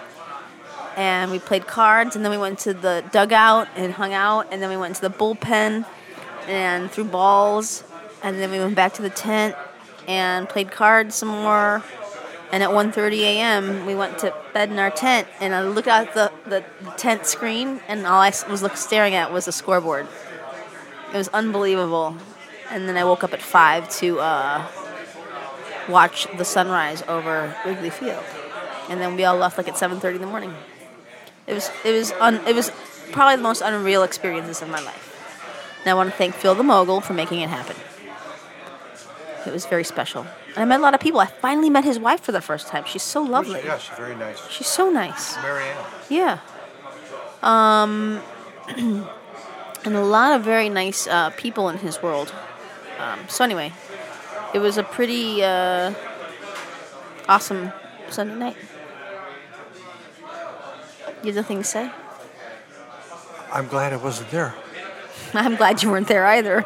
[0.96, 4.62] and we played cards, and then we went to the dugout and hung out, and
[4.62, 5.84] then we went to the bullpen
[6.48, 7.84] and threw balls,
[8.22, 9.56] and then we went back to the tent
[10.08, 11.84] and played cards some more.
[12.52, 16.14] And at 1:30 a.m., we went to bed in our tent, and I looked out
[16.14, 20.08] the, the, the tent screen, and all I was look, staring at was the scoreboard.
[21.14, 22.16] It was unbelievable.
[22.70, 24.68] And then I woke up at five to uh,
[25.90, 28.24] watch the sunrise over Wrigley Field,
[28.90, 30.54] and then we all left like at 7:30 in the morning.
[31.46, 32.72] It was it was un, it was
[33.12, 35.04] probably the most unreal experiences of my life.
[35.82, 37.76] And I want to thank Phil the Mogul for making it happen.
[39.46, 40.28] It was very special.
[40.50, 41.22] And I met a lot of people.
[41.22, 42.84] I finally met his wife for the first time.
[42.86, 43.62] She's so lovely.
[43.64, 44.46] yeah, she's very nice.
[44.50, 45.38] She's so nice.
[45.38, 45.78] Marianne.
[46.10, 46.40] Yeah.
[47.42, 48.22] Um,
[48.68, 52.34] and a lot of very nice uh, people in his world.
[53.00, 53.72] Um, so anyway,
[54.54, 55.94] it was a pretty uh,
[57.28, 57.72] awesome
[58.10, 58.58] Sunday night.
[61.24, 61.92] You have nothing to say?
[63.52, 64.54] I'm glad I wasn't there.
[65.34, 66.62] I'm glad you weren't there either.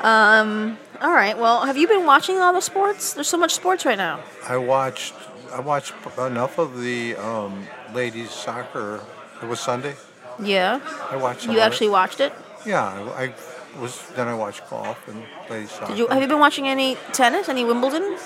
[0.00, 0.78] um.
[1.00, 1.36] All right.
[1.36, 3.12] Well, have you been watching all the sports?
[3.12, 4.20] There's so much sports right now.
[4.48, 5.14] I watched.
[5.52, 9.00] I watched enough of the um, ladies soccer.
[9.42, 9.94] It was Sunday.
[10.42, 10.80] Yeah.
[11.10, 11.44] I watched.
[11.44, 11.60] You of it.
[11.60, 12.32] actually watched it?
[12.64, 13.34] Yeah, I, I
[13.78, 14.00] was.
[14.16, 15.86] Then I watched golf and played soccer.
[15.88, 16.06] Did you?
[16.08, 17.48] Have you been watching any tennis?
[17.48, 18.16] Any Wimbledon?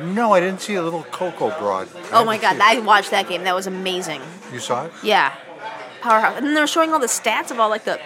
[0.00, 1.88] No, I didn't see a little Coco broad.
[2.12, 3.44] Oh my god, I watched that game.
[3.44, 4.20] That was amazing.
[4.52, 4.92] You saw it?
[5.02, 5.34] Yeah,
[6.00, 6.38] powerhouse.
[6.38, 8.00] And they were showing all the stats of all like the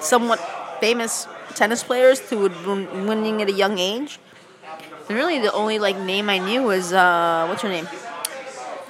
[0.00, 0.38] somewhat
[0.80, 4.18] famous tennis players who were win- winning at a young age.
[5.08, 7.88] And really, the only like name I knew was uh, what's her name?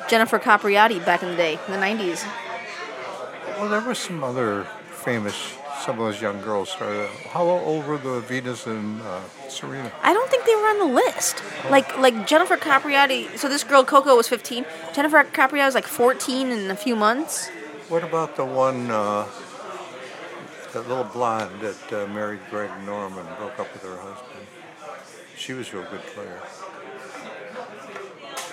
[0.08, 2.26] Jennifer Capriati back in the day, in the '90s.
[3.58, 5.54] Well, there was some other famous.
[5.84, 7.08] Some of those young girls started.
[7.30, 9.90] How old were the Venus and uh, Serena?
[10.02, 11.42] I don't think they were on the list.
[11.70, 13.36] Like like Jennifer Capriati.
[13.36, 14.64] So this girl Coco was 15.
[14.94, 17.48] Jennifer Capriati was like 14 in a few months.
[17.88, 19.26] What about the one, uh,
[20.72, 24.46] that little blonde that uh, married Greg Norman, broke up with her husband?
[25.36, 26.40] She was a real good player.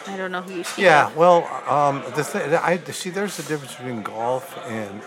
[0.07, 0.82] I don't know who you see.
[0.82, 3.11] Yeah, well, um, the th- I see.
[3.11, 5.01] There's a difference between golf and,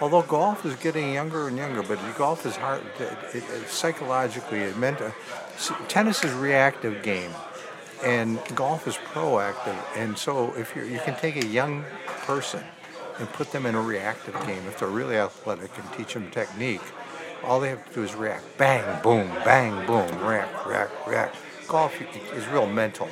[0.00, 2.82] although golf is getting younger and younger, but golf is hard.
[2.98, 5.00] It, it, it, psychologically, it meant
[5.56, 7.30] see, tennis is reactive game,
[8.04, 9.78] and golf is proactive.
[9.96, 12.62] And so, if you you can take a young person
[13.18, 16.82] and put them in a reactive game if they're really athletic and teach them technique.
[17.44, 18.44] All they have to do is react.
[18.58, 21.36] Bang, boom, bang, boom, react, react, react.
[21.68, 22.00] Golf
[22.34, 23.08] is real mental.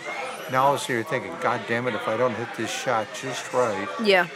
[0.51, 3.89] Now sudden you're thinking, God damn it, if I don't hit this shot just right.
[4.03, 4.29] Yeah.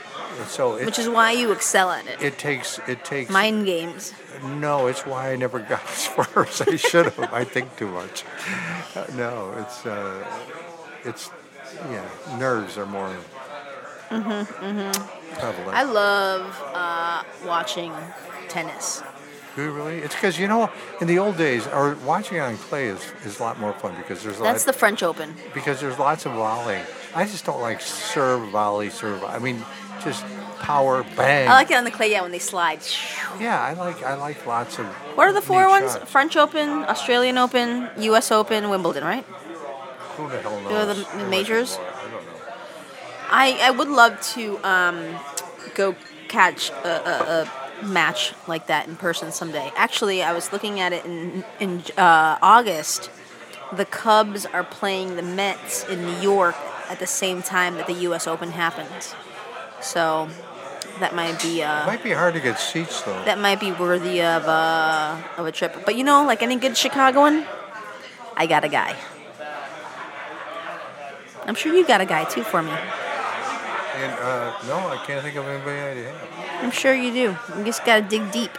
[0.46, 2.20] So it, Which is why you excel at it.
[2.22, 4.12] it takes it takes Mind games.
[4.42, 7.32] no, it's why I never got as far as I should have.
[7.32, 8.24] I think too much.
[8.96, 10.24] Uh, no, it's uh,
[11.04, 11.30] it's
[11.90, 12.08] yeah,
[12.38, 13.14] nerves are more
[14.10, 14.46] Mhm,
[15.38, 15.76] prevalent.
[15.76, 17.92] I love uh, watching
[18.48, 19.02] tennis.
[19.56, 19.98] Do you really?
[19.98, 20.70] It's because you know,
[21.00, 24.22] in the old days, or watching on clay is, is a lot more fun because
[24.22, 25.34] there's a That's the French Open.
[25.54, 26.80] because there's lots of volley.
[27.14, 29.22] I just don't like serve, volley, serve.
[29.24, 29.62] I mean,
[30.02, 30.24] just
[30.60, 31.48] power, bang.
[31.48, 32.80] I like it on the clay, yeah, when they slide.
[33.38, 34.86] Yeah, I like I like lots of.
[35.16, 35.92] What are the four ones?
[35.92, 36.10] shots.
[36.10, 38.30] French Open, Australian Open, U.S.
[38.30, 39.24] Open, Wimbledon, right?
[39.24, 40.68] Who the hell knows?
[40.68, 41.78] They're the much majors?
[41.78, 43.58] I.
[43.62, 45.16] I, I would love to um,
[45.74, 45.94] go
[46.28, 49.70] catch a, a, a match like that in person someday.
[49.76, 53.10] Actually, I was looking at it in in uh, August.
[53.72, 56.56] The Cubs are playing the Mets in New York
[56.88, 58.26] at the same time that the U.S.
[58.26, 59.14] Open happens.
[59.82, 60.28] So
[61.00, 63.24] that might be It uh, might be hard to get seats though.
[63.24, 65.84] that might be worthy of a of a trip.
[65.84, 67.46] But you know, like any good Chicagoan,
[68.36, 68.96] I got a guy.
[71.46, 72.70] I'm sure you got a guy too for me.
[72.70, 76.64] And uh, no, I can't think of anybody I have.
[76.64, 77.36] I'm sure you do.
[77.58, 78.50] You just gotta dig deep.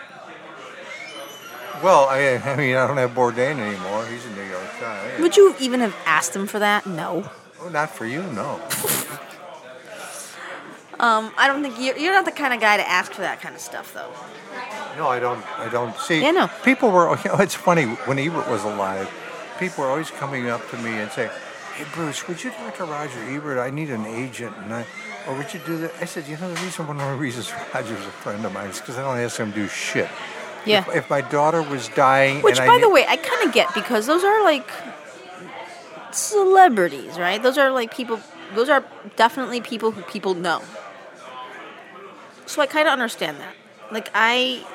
[1.83, 4.05] Well, I, I mean, I don't have Bourdain anymore.
[4.05, 5.19] He's a New York guy.
[5.19, 6.85] Would you even have asked him for that?
[6.85, 7.29] No.
[7.59, 8.61] Oh, not for you, no.
[11.01, 13.41] Um, I don't think you're, you're not the kind of guy to ask for that
[13.41, 14.11] kind of stuff, though.
[14.97, 15.43] No, I don't.
[15.59, 16.21] I don't see.
[16.21, 16.47] Yeah, no.
[16.63, 17.17] People were.
[17.25, 19.09] You know, it's funny when Ebert was alive.
[19.57, 21.31] People were always coming up to me and saying,
[21.75, 23.57] "Hey, Bruce, would you talk to Roger Ebert?
[23.57, 24.85] I need an agent." And I,
[25.27, 25.93] or would you do that?
[26.01, 28.69] I said, "You know, the reason one of the reasons Roger's a friend of mine
[28.69, 30.09] is because I don't ask him to do shit.
[30.67, 30.81] Yeah.
[30.89, 33.73] If, if my daughter was dying, Which, by I the way, I kind of get
[33.73, 34.69] because those are like
[36.11, 37.41] celebrities, right?
[37.41, 38.19] Those are like people.
[38.53, 38.83] Those are
[39.15, 40.61] definitely people who people know.
[42.51, 43.55] So I kind of understand that.
[43.91, 44.65] Like I,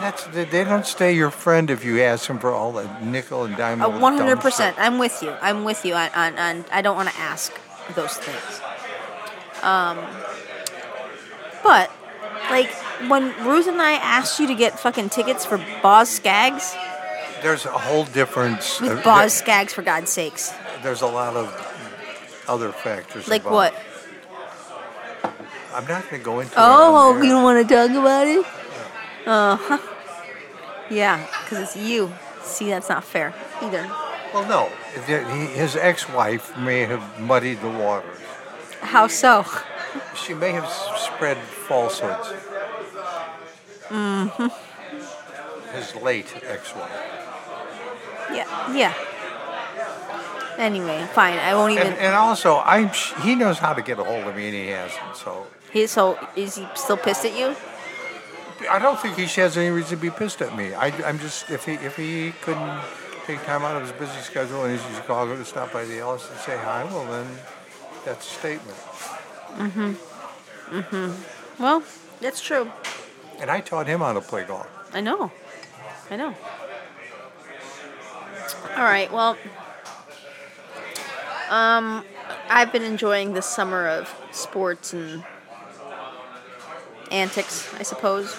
[0.00, 3.54] that's they don't stay your friend if you ask them for all the nickel and
[3.58, 3.80] dime.
[3.80, 4.74] little one hundred percent.
[4.78, 5.30] I'm with you.
[5.42, 5.92] I'm with you.
[5.92, 7.52] On, on, on I don't want to ask
[7.94, 8.60] those things.
[9.62, 9.98] Um,
[11.62, 11.90] but
[12.48, 12.72] like
[13.10, 16.74] when Ruth and I asked you to get fucking tickets for Boz Scaggs,
[17.42, 18.80] There's a whole difference.
[25.74, 26.52] I'm not going to go into.
[26.52, 28.44] it Oh, you don't want to talk about it?
[29.26, 29.78] Uh huh.
[30.90, 32.12] Yeah, because it's you.
[32.42, 33.86] See, that's not fair either.
[34.32, 34.68] Well, no.
[35.04, 38.18] His ex-wife may have muddied the waters.
[38.80, 39.44] How so?
[40.14, 42.28] She may have spread falsehoods.
[43.88, 45.76] Mm-hmm.
[45.76, 46.90] His late ex-wife.
[48.32, 48.94] Yeah, yeah.
[50.58, 51.38] Anyway, fine.
[51.38, 51.86] I won't even.
[51.86, 54.54] And, and also, I'm sh- he knows how to get a hold of me, and
[54.54, 55.16] he hasn't.
[55.16, 57.54] So He, so is he still pissed at you?
[58.70, 60.74] I don't think he has any reason to be pissed at me.
[60.74, 62.80] I, I'm just if he if he couldn't
[63.26, 65.98] take time out of his busy schedule and he's in Chicago to stop by the
[65.98, 67.26] Ellis and say hi, well then
[68.04, 68.78] that's a statement.
[69.56, 69.94] Mhm.
[70.70, 71.14] Mhm.
[71.58, 71.82] Well,
[72.20, 72.72] that's true.
[73.38, 74.66] And I taught him how to play golf.
[74.92, 75.30] I know.
[76.10, 76.34] I know.
[78.76, 79.12] All right.
[79.12, 79.36] Well,
[81.50, 82.04] um,
[82.48, 85.22] I've been enjoying this summer of sports and
[87.10, 88.36] antics, I suppose.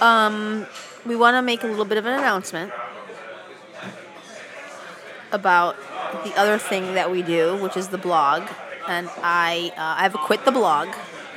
[0.00, 0.66] Um,
[1.06, 2.72] we want to make a little bit of an announcement
[5.32, 5.76] about
[6.24, 8.48] the other thing that we do, which is the blog.
[8.88, 10.88] And I, uh, I've quit the blog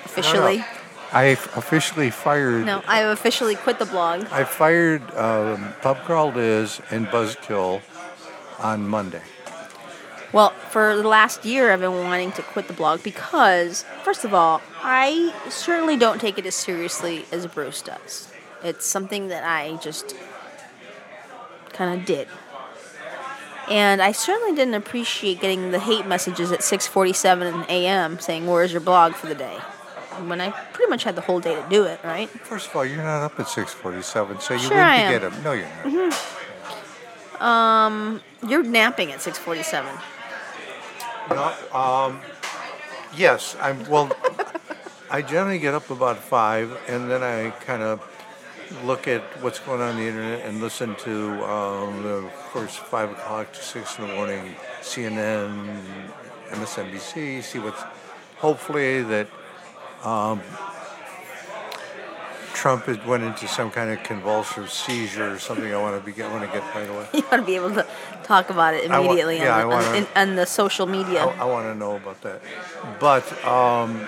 [0.05, 0.57] officially.
[0.57, 0.67] No, no.
[1.11, 2.65] I officially fired.
[2.65, 4.25] No, I've officially quit the blog.
[4.31, 7.81] I fired um, Pub Crawl Liz and Buzzkill
[8.59, 9.21] on Monday.
[10.33, 14.33] Well, for the last year, I've been wanting to quit the blog because, first of
[14.33, 18.33] all, I certainly don't take it as seriously as Bruce does.
[18.63, 20.15] It's something that I just
[21.71, 22.27] kind of did.
[23.69, 28.19] And I certainly didn't appreciate getting the hate messages at 6:47 a.m.
[28.19, 29.57] saying, "Where's your blog for the day?"
[30.25, 32.29] When I pretty much had the whole day to do it, right?
[32.29, 35.43] First of all, you're not up at 6:47, so you Sure wouldn't I get them.
[35.43, 35.85] No, you're not.
[35.85, 37.43] Mm-hmm.
[37.43, 39.85] Um, you're napping at 6:47.
[41.29, 42.21] No, um,
[43.15, 43.87] yes, I'm.
[43.89, 44.11] Well,
[45.09, 48.01] I generally get up about five, and then I kind of
[48.83, 53.11] look at what's going on, on the internet and listen to um, the first five
[53.11, 55.81] o'clock to six in the morning CNN,
[56.49, 57.43] MSNBC.
[57.43, 57.81] See what's
[58.37, 59.27] hopefully that
[60.03, 60.41] um,
[62.63, 65.73] Trump had went into some kind of convulsive seizure or something.
[65.73, 67.05] I want to be I want to get right away.
[67.13, 67.85] You want to be able to
[68.23, 71.25] talk about it immediately yeah, I on, the, wanna- in, on the social media.
[71.25, 72.39] I, I want to know about that.
[73.01, 74.07] But um,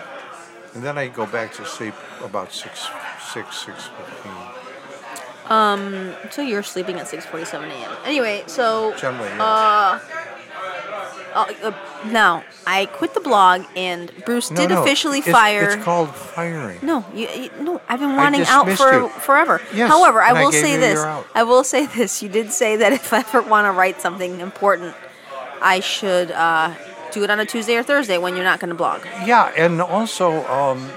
[0.73, 2.87] and then I go back to sleep about six,
[3.33, 4.31] six, six fifteen.
[6.31, 7.91] So you're sleeping at 6:47 a.m.
[8.05, 9.41] Anyway, so Generally, yes.
[9.41, 9.99] uh,
[11.35, 11.73] uh,
[12.11, 15.63] now I quit the blog, and Bruce No, did no, officially it's- fire.
[15.69, 16.79] It's called firing.
[16.81, 19.09] no, you, you, no, I've been wanting out for you.
[19.09, 19.61] forever.
[19.73, 20.99] Yes, However, I I will gave say you this.
[20.99, 22.21] I will say this.
[22.23, 24.95] You did say that if I ever want to write something important,
[25.61, 26.73] I should uh,
[27.11, 29.01] do it on a Tuesday or Thursday when you're not going to blog.
[29.25, 30.89] Yeah, and also, um,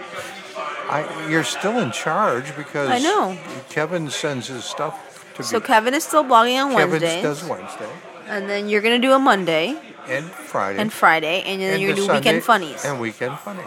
[0.91, 3.37] I, you're still in charge because I know.
[3.69, 5.67] Kevin sends his stuff to So be.
[5.67, 7.89] Kevin is still blogging on Kevin Wednesdays, does Wednesday
[8.27, 9.75] and then you're going to do a Monday
[10.09, 12.85] and Friday and Friday, and then and you're the do weekend funnies.
[12.85, 13.67] and weekend funnies.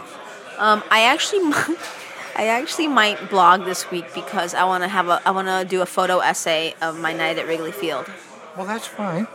[0.58, 1.76] Um, I actually, might,
[2.36, 5.64] I actually might blog this week because I want to have a, I want to
[5.68, 8.06] do a photo essay of my night at Wrigley Field.
[8.56, 9.26] Well, that's fine.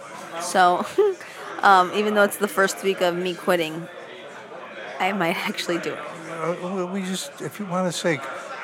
[0.42, 0.86] So,
[1.62, 3.88] um, even though it's the first week of me quitting,
[5.00, 6.00] I might actually do it.
[6.30, 8.20] Uh, we just, if you want to say,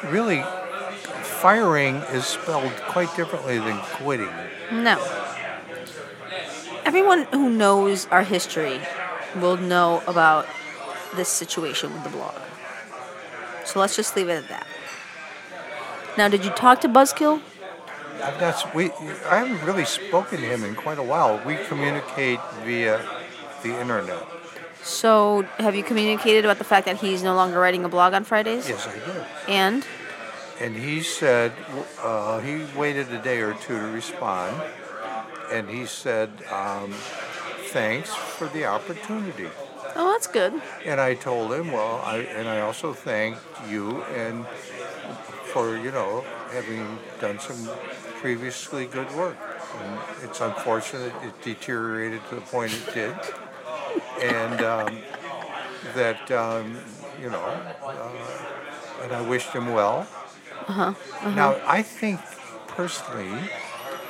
[0.06, 0.44] really,
[1.24, 4.30] firing is spelled quite differently than quitting.
[4.72, 4.98] No.
[6.86, 8.82] Everyone who knows our history
[9.36, 10.48] will know about
[11.16, 12.36] this situation with the blog.
[13.66, 14.68] So let's just leave it at that.
[16.18, 17.42] Now, did you talk to Buzzkill?
[18.22, 18.92] I've not, we,
[19.30, 21.42] I haven't really spoken to him in quite a while.
[21.46, 23.02] We communicate via
[23.64, 24.24] the internet.
[24.82, 28.24] So, have you communicated about the fact that he's no longer writing a blog on
[28.26, 28.68] Fridays?
[28.68, 29.26] Yes, I did.
[29.48, 29.86] And
[30.60, 31.54] And he said
[32.02, 34.62] uh, he waited a day or two to respond,
[35.52, 36.94] and he said, um,
[37.72, 39.50] "Thanks for the opportunity."
[39.96, 40.62] oh, that's good.
[40.86, 43.38] And I told him, "Well, I and I also thank
[43.70, 44.46] you and
[45.54, 47.70] for you know having done some
[48.22, 49.38] previously good work.
[49.82, 53.16] And it's unfortunate it deteriorated to the point it did,
[54.22, 54.98] and um,
[55.96, 56.78] that um,
[57.22, 57.44] you know,
[57.84, 58.12] uh,
[59.04, 60.08] and I wished him well."
[61.36, 62.22] Now, I think
[62.68, 63.34] personally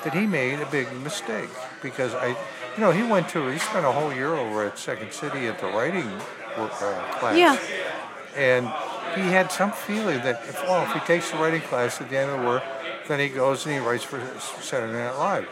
[0.04, 1.50] that he made a big mistake
[1.82, 5.12] because I, you know, he went to, he spent a whole year over at Second
[5.14, 6.10] City at the writing
[6.58, 7.38] work, uh, class.
[7.38, 7.58] Yeah.
[8.36, 8.66] And
[9.16, 12.18] he had some feeling that, if, well, if he takes the writing class at the
[12.18, 12.64] end of the work,
[13.08, 14.20] then he goes and he writes for
[14.62, 15.48] Saturday Night Live.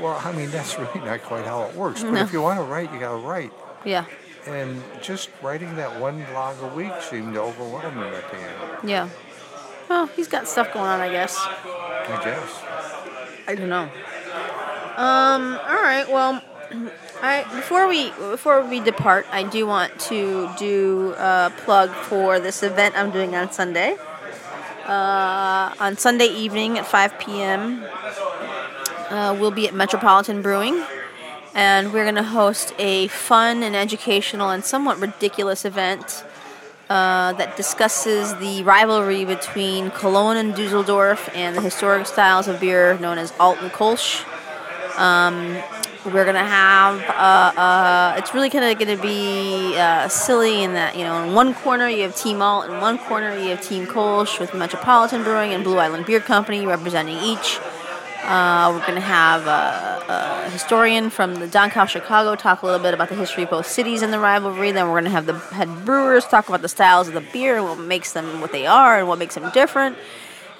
[0.00, 2.02] Well, I mean, that's really not quite how it works.
[2.02, 2.20] But No.
[2.22, 3.52] if you want to write, you got to write.
[3.84, 4.04] Yeah.
[4.46, 8.88] And just writing that one blog a week seemed to overwhelm him at the end,
[8.88, 9.08] Yeah.
[9.88, 11.36] Well, he's got stuff going on, I guess.
[11.38, 12.62] I guess.
[13.46, 13.88] I don't know.
[14.96, 15.58] Um.
[15.66, 16.06] All right.
[16.08, 16.42] Well,
[17.22, 22.62] I before we before we depart, I do want to do a plug for this
[22.62, 23.96] event I'm doing on Sunday.
[24.86, 27.84] Uh, on Sunday evening at 5 p.m.,
[29.10, 30.82] uh, we'll be at Metropolitan Brewing,
[31.54, 36.24] and we're going to host a fun and educational and somewhat ridiculous event
[36.92, 42.98] uh, that discusses the rivalry between Cologne and Dusseldorf and the historic styles of beer
[42.98, 44.26] known as Alt and Kolsch.
[44.98, 45.56] Um,
[46.04, 50.94] we're gonna have uh, uh, it's really kind of to be uh, silly in that
[50.94, 53.86] you know in one corner you have Team Alt, in one corner you have Team
[53.86, 57.58] Kolsch with Metropolitan Brewing and Blue Island Beer Company representing each.
[58.22, 62.66] Uh, we're going to have a, a historian from the DANK Haus Chicago talk a
[62.66, 64.70] little bit about the history of both cities and the rivalry.
[64.70, 67.56] Then we're going to have the head brewers talk about the styles of the beer
[67.56, 69.98] and what makes them what they are and what makes them different.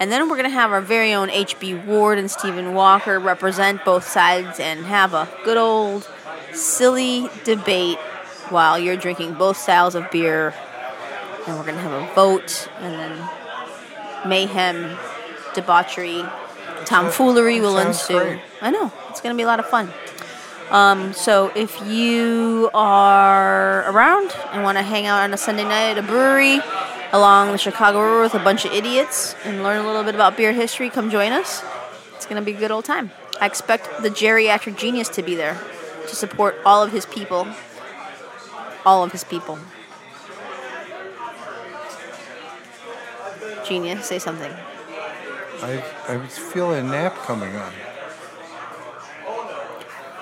[0.01, 1.75] And then we're going to have our very own H.B.
[1.75, 6.11] Ward and Stephen Walker represent both sides and have a good old
[6.53, 7.99] silly debate
[8.49, 10.53] while you're drinking both styles of beer.
[11.47, 13.29] And we're going to have a vote and then
[14.29, 14.99] mayhem,
[15.55, 16.25] debauchery,
[16.93, 18.19] tomfoolery will ensue.
[18.19, 18.41] great.
[18.61, 18.93] I know.
[19.09, 19.91] It's going to be a lot of fun.
[20.71, 25.93] Um, so if you are around and want to hang out on a Sunday night
[25.93, 26.61] at a brewery
[27.13, 30.37] along the Chicago River with a bunch of idiots and learn a little bit about
[30.37, 31.63] beer history, come join us.
[32.15, 33.11] It's going to be a good old time.
[33.41, 35.59] I expect the geriatric genius to be there
[36.09, 37.49] to support all of his people.
[38.85, 39.59] All of his people.
[43.67, 44.53] Genius, say something.
[45.63, 47.73] I, I feeling a nap coming on.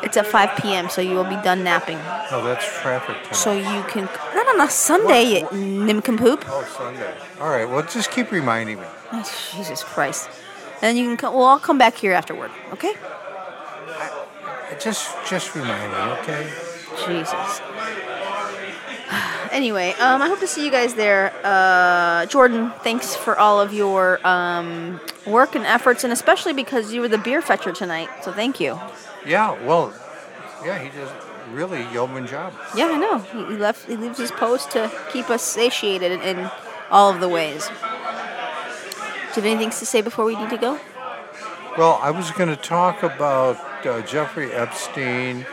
[0.02, 1.98] It's at 5 p.m., so you will be done napping.
[2.30, 3.34] Oh, that's traffic time.
[3.34, 4.04] So you can.
[4.34, 6.44] Not on a Sunday, you nincompoop.
[6.48, 7.14] oh, Sunday.
[7.40, 7.68] All right.
[7.68, 8.86] Well, just keep reminding me.
[9.12, 9.22] Oh,
[9.54, 10.30] Jesus Christ.
[10.82, 11.34] And you can come.
[11.34, 12.94] Well, I'll come back here afterward, okay?
[12.98, 16.50] i Just, just remind me, okay?
[17.06, 17.60] Jesus.
[19.50, 21.32] Anyway, um, I hope to see you guys there.
[21.42, 27.00] Uh, Jordan, thanks for all of your um, work and efforts, and especially because you
[27.00, 28.08] were the beer fetcher tonight.
[28.22, 28.78] So thank you.
[29.26, 29.60] Yeah.
[29.66, 29.92] Well,
[30.64, 30.78] yeah.
[30.78, 31.10] He does
[31.52, 32.54] really yeoman job.
[32.76, 33.18] Yeah, I know.
[33.18, 33.86] He, he left.
[33.88, 36.50] He leaves his post to keep us satiated in, in
[36.90, 37.68] all of the ways.
[37.68, 40.78] Do you have anything to say before we need to go?
[41.76, 45.46] Well, I was going to talk about uh, Jeffrey Epstein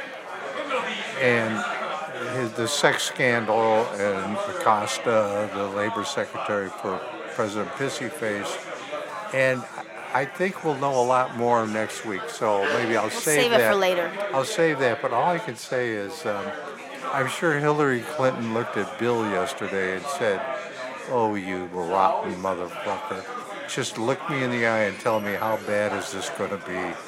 [1.21, 1.63] and
[2.35, 6.99] his, the sex scandal and Acosta, the labor secretary for
[7.35, 8.57] President Pissyface.
[9.33, 9.63] And
[10.13, 13.57] I think we'll know a lot more next week, so maybe I'll save, save it
[13.57, 13.71] that.
[13.71, 14.11] for later.
[14.33, 16.45] I'll save that, but all I can say is um,
[17.13, 20.41] I'm sure Hillary Clinton looked at Bill yesterday and said,
[21.09, 23.23] Oh, you rotten motherfucker.
[23.69, 26.57] Just look me in the eye and tell me how bad is this going to
[26.57, 27.06] be.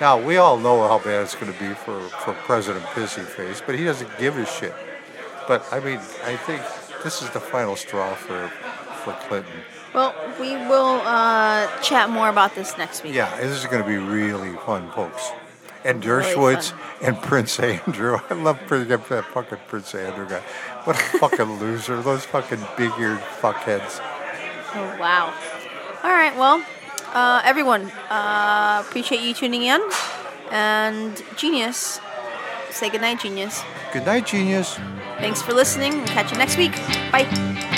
[0.00, 3.76] Now, we all know how bad it's going to be for, for President Pissyface, but
[3.76, 4.74] he doesn't give a shit.
[5.48, 6.62] But, I mean, I think
[7.02, 8.48] this is the final straw for,
[9.02, 9.52] for Clinton.
[9.94, 13.14] Well, we will uh, chat more about this next week.
[13.14, 15.30] Yeah, this is going to be really fun, folks.
[15.84, 17.14] And Really Dershowitz fun.
[17.14, 18.18] and Prince Andrew.
[18.30, 20.42] I love Prince, that fucking Prince Andrew guy.
[20.84, 22.02] What a fucking loser.
[22.02, 23.98] Those fucking big eared fuckheads.
[24.74, 25.32] Oh, wow.
[26.04, 26.64] All right, well,
[27.14, 29.80] uh, everyone, uh, appreciate you tuning in.
[30.50, 32.00] And Genius,
[32.70, 33.62] say goodnight, Genius.
[33.92, 34.74] Good night, genius.
[35.18, 35.96] Thanks for listening.
[35.96, 36.72] We'll catch you next week.
[37.10, 37.74] Bye.